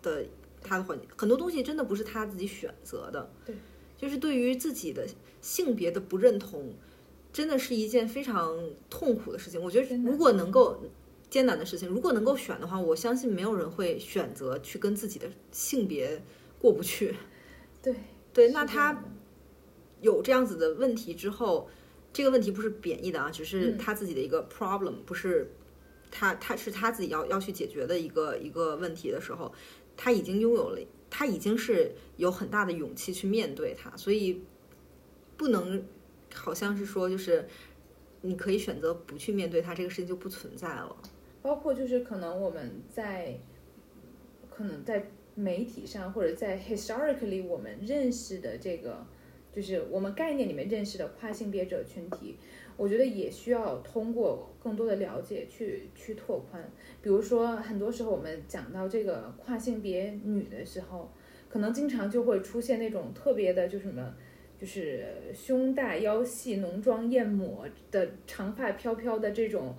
[0.02, 0.22] 的
[0.60, 3.56] 他的环境，很多东西真的不是他自己选择的，对，
[3.96, 5.08] 就是对于自己的
[5.40, 6.70] 性别的不认同。
[7.32, 8.54] 真的是一件非常
[8.90, 9.58] 痛苦的事情。
[9.62, 10.78] 我觉得，如果能够
[11.30, 16.22] 艰难的事情，如果能够选的话，我相信没有人会选择去跟自己的性别
[16.58, 17.16] 过不去。
[17.80, 17.94] 对
[18.34, 19.02] 对，那他
[20.02, 21.70] 有这样子的问题之后，
[22.12, 25.50] 这个问题不是贬义的啊，只是他自己的一个 problem，不是
[26.10, 29.52] 他他是他自己要要去解决的一个一个问题的时候，
[29.96, 34.42] 他已经拥有了，他已经是有很大的勇气去面对它，所以
[35.36, 35.84] 不能。
[36.34, 37.46] 好像是说，就是
[38.22, 40.96] 你可以选择不去面对它，这个事情就不存在了。
[41.42, 43.38] 包括就是可能我们在，
[44.48, 49.06] 可能在媒体上或者在 historically 我们认识的这个，
[49.52, 52.36] 就是我们概念里面认识的跨性别者群体，
[52.76, 56.62] 我觉得也需要通过更多的了解去去拓宽。
[57.02, 61.12] 比如说，很多时候我们讲到这个跨性别女的时候，
[61.48, 64.14] 可能经常就会出现那种特别的，就什么。
[64.58, 69.74] 就是胸大腰细、浓妆艳抹的长发飘飘的这种，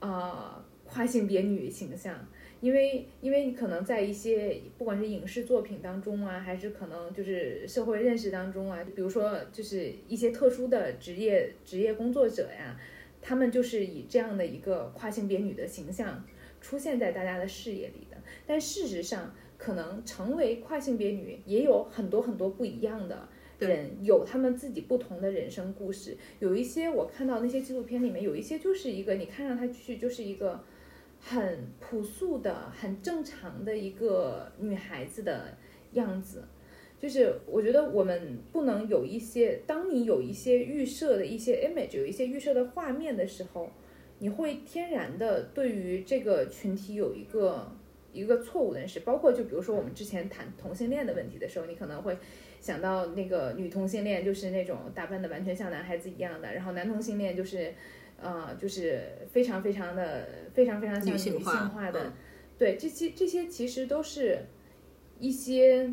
[0.00, 2.12] 呃，跨性别女形象。
[2.60, 12.78] 因为，因为你可能在一些不管是影视作品当中啊，还是可能就是社会认识当中啊，比如说就是一些特殊的职业职业工作者呀，
[13.20, 16.24] 他们就是以这样的一个跨性别女的形象
[16.60, 18.16] 出现在大家的视野里的。
[18.46, 23.28] 但事实上，可能成为跨性别女也有很多很多不一样的。
[23.58, 26.14] 人有他们自己不同的人生故事。
[26.40, 30.62] 有一些我看到那些纪录片里面，有一些就是一个你看上他去就是一个
[31.28, 35.56] 很朴素的、很正常的一个女孩子的
[35.94, 36.44] 样子。
[37.00, 43.68] 就是我觉得我们不能有一些，当你有一些预设的一些 image，有一些预设的画面的时候，
[44.20, 47.70] 你会天然的对于这个群体有一个
[48.12, 49.00] 一个错误的认识。
[49.00, 52.16] 包括就比如说我们之前谈同性恋的问题的时候，你可能会
[52.60, 57.74] 想到那个女同性恋就是那种打扮的完全像男孩子一样的，然后男同性恋就是，
[58.20, 62.12] 呃，就是非常非常的非常非常像女性化的。
[62.58, 64.38] 对，这些这些其实都是
[65.18, 65.90] 一些。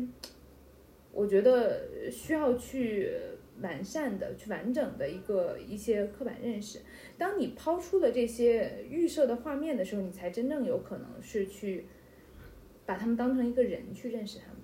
[1.16, 3.12] 我觉得需要去
[3.60, 6.80] 完善的、去完整的一个一些刻板认识。
[7.16, 11.86] 当你抛出了这些预设的画面的时候，你才真正有可能是去
[12.84, 14.56] 把他们当成一个人去认识他们。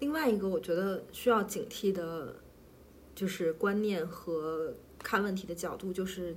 [0.00, 2.34] 另外一个我觉得需要警惕的，
[3.14, 6.36] 就是观念和看问题的角度，就是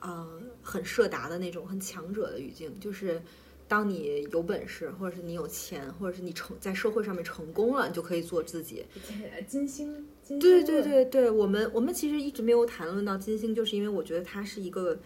[0.00, 3.20] 呃很社达的那种很强者的语境，就是。
[3.70, 8.84] 当你有本事，或者是你有钱，或者是你成在社会上面成功了，你就可以做自己。
[9.46, 10.08] 金星，
[10.40, 14.98] 对对对对，我们我们其实一直没有谈论到金星，就是因为我觉得它是一个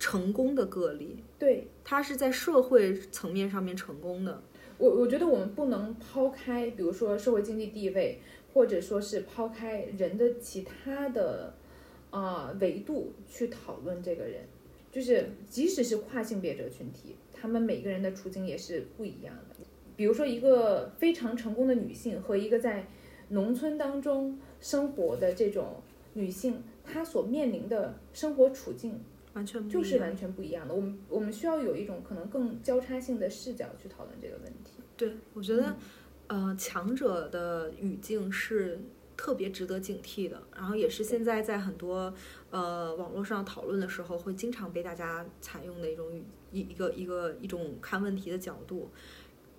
[0.00, 1.22] 成功的个例。
[1.38, 4.42] 对，它是在社会层面上面成功的。
[4.78, 8.20] 我我觉得我们不能抛开，比如说社会经济地位，
[8.52, 11.54] 或者说是抛开人的其他的
[12.12, 14.44] 啊维度去讨论这个人，
[14.92, 17.16] 就是即使是跨性别者群体。
[17.32, 19.56] 他们每个人的处境也是不一样的。
[19.96, 22.86] 比如说，一个非常成功的女性和一个在
[23.30, 25.82] 农村当中生活的这种
[26.14, 29.00] 女性，她所面临的生活处境
[29.34, 30.74] 完全就是完全不一样的。
[30.74, 34.80] 我们我们需要有一种可能更交叉性的视角去讨论这个问题。
[34.96, 35.76] 对，我觉得，
[36.28, 38.78] 呃，强者的语境是
[39.22, 40.42] 特别值得警惕的。
[40.52, 42.12] 然后，也是现在在很多
[42.50, 46.24] 呃网络上讨论的时候，会经常被大家采用的一种语。
[46.50, 48.90] 一一个一个一种看问题的角度，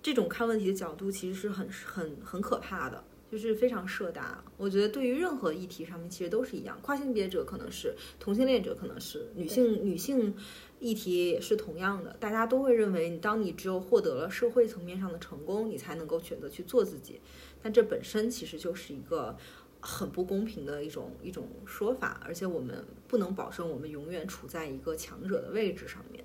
[0.00, 3.02] 这种看问题的角度其实是很很很可怕的，
[3.32, 4.44] 就是非常社达。
[4.56, 10.32] 我觉得对于任何议题上面其实都是一样，跨性别者可能是同性恋者，可能是女性女性
[10.78, 12.14] 议题也是同样的。
[12.20, 17.20] 大家都会认为，你当你只有获得了社会层面上的成功，你才能够选择去做自己。
[17.64, 19.34] 但这本身其实就是一个
[19.80, 26.22] 很不公平的一种一种说法，而且我们不能保证我们永远处在一个强者的位置上面。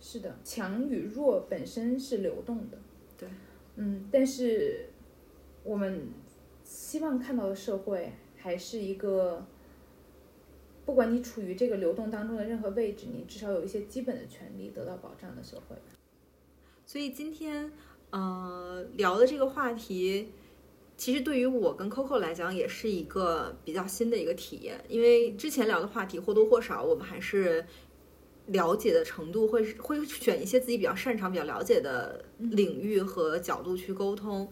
[0.00, 2.78] 是的，强与弱本身是流动的，
[3.18, 3.28] 对，
[3.74, 4.90] 嗯，但是
[5.64, 6.08] 我们
[6.62, 9.44] 希望看到的社会还是一个，
[10.84, 15.74] 不管你处于这个流动当中的任何位置，你至少有一些基本的权利得到保障的社会。
[16.86, 17.72] 所以今天，
[18.10, 20.28] 呃，聊的这个话题，
[20.96, 27.64] 其实对于我跟 Coco 来讲，也是一个比较新的一个体验，因为之前聊的话题或多或少，我们还是。
[28.48, 34.46] 了解的程度会会选一些自己比较擅长、比较了解的领域和角度去沟通，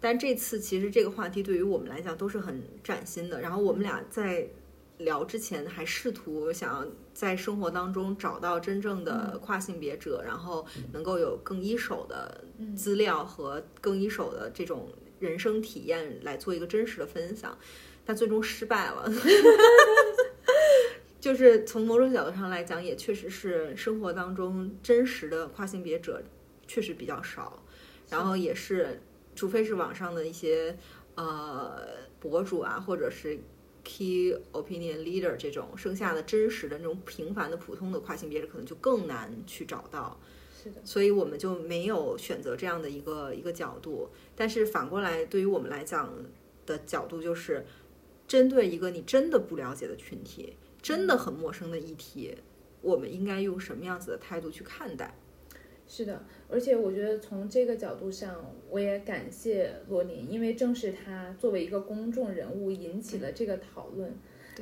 [0.00, 3.38] 但这次其实这个话题对于我们来讲都是很崭新的。
[3.38, 4.48] 然后我们俩在
[4.96, 10.64] 聊之前还试图想要在生活当中找到真正的跨性别者，然后
[10.94, 12.42] 能够有更一手的
[12.74, 14.88] 资料和更一手的这种
[15.18, 17.58] 人生体验来做一个真实的分享，
[18.04, 19.10] 但最终失败了。
[21.20, 26.22] 就是从某种角度上来讲，也确实是生活当中真实的跨性别者
[26.66, 27.60] 确实比较少，
[28.08, 29.00] 然后也是，
[29.34, 30.76] 除非是网上的一些
[31.16, 31.88] 呃
[32.20, 33.36] 博主啊，或者是
[33.82, 40.18] key opinion leader 这种，剩下的真实的那种平凡的普通的跨性别者，可能就更难去找到。
[40.60, 44.08] 是的，所以我们就没有选择这样的一个一个角度。
[44.34, 46.12] 但是反过来，对于我们来讲
[46.66, 47.64] 的角度，就是
[48.26, 50.56] 针对一个你真的不了解的群体。
[50.80, 52.36] 真的很陌生的议题，
[52.82, 55.12] 我们应该用什么样子的态度去看待？
[55.88, 64.16] 是的，而且我觉得从这个角度上，我也感谢罗琳，因为正是他作为一个公众人物引起了这个讨论，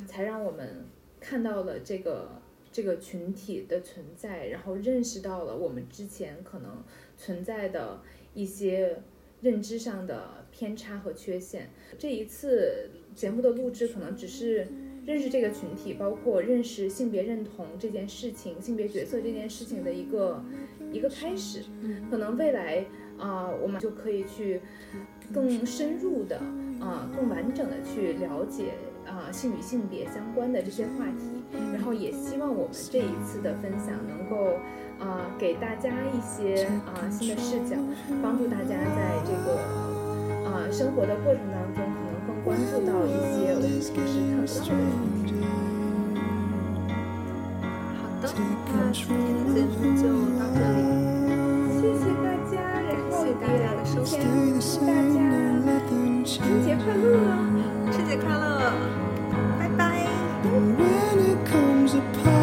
[0.07, 0.87] 才让我们
[1.21, 2.41] 看到了这个
[2.77, 6.85] 这个群体的存在，然后认识到了我们之前可能
[7.16, 8.03] 存在的
[8.35, 9.03] 一些
[9.41, 11.70] 认知上的偏差和缺陷。
[11.99, 14.68] 这一次节目的录制可能只是。
[15.07, 20.45] 认识这个群体，包括认识性别认同这件事情、性别角色这件事情的一个
[20.93, 21.62] 一个开始。
[22.11, 22.85] 可能未来
[23.16, 24.61] 啊，我们就可以去
[25.33, 26.39] 更深入的
[26.81, 28.72] 啊、更完整的去了解
[29.07, 31.36] 啊性与性别相关的这些话题。
[31.73, 34.59] 然后也希望我们这一次的分享能够
[34.99, 37.77] 啊给大家一些啊新的视角，
[38.23, 39.59] 帮助大家在这个
[40.49, 42.37] 啊生活的过程当中可能更。
[42.47, 45.35] 关注到一些我们平时看不到的问题。
[47.99, 48.25] 好的，
[48.71, 50.07] 那今天的节目就
[50.39, 50.79] 到这里，
[51.75, 52.55] 谢谢大家，
[52.87, 54.15] 然后谢谢大家的收听
[54.47, 55.19] 也祝大家
[56.25, 57.05] 春节快乐！
[57.91, 58.96] 春节快乐。
[60.59, 62.36] When it comes apart,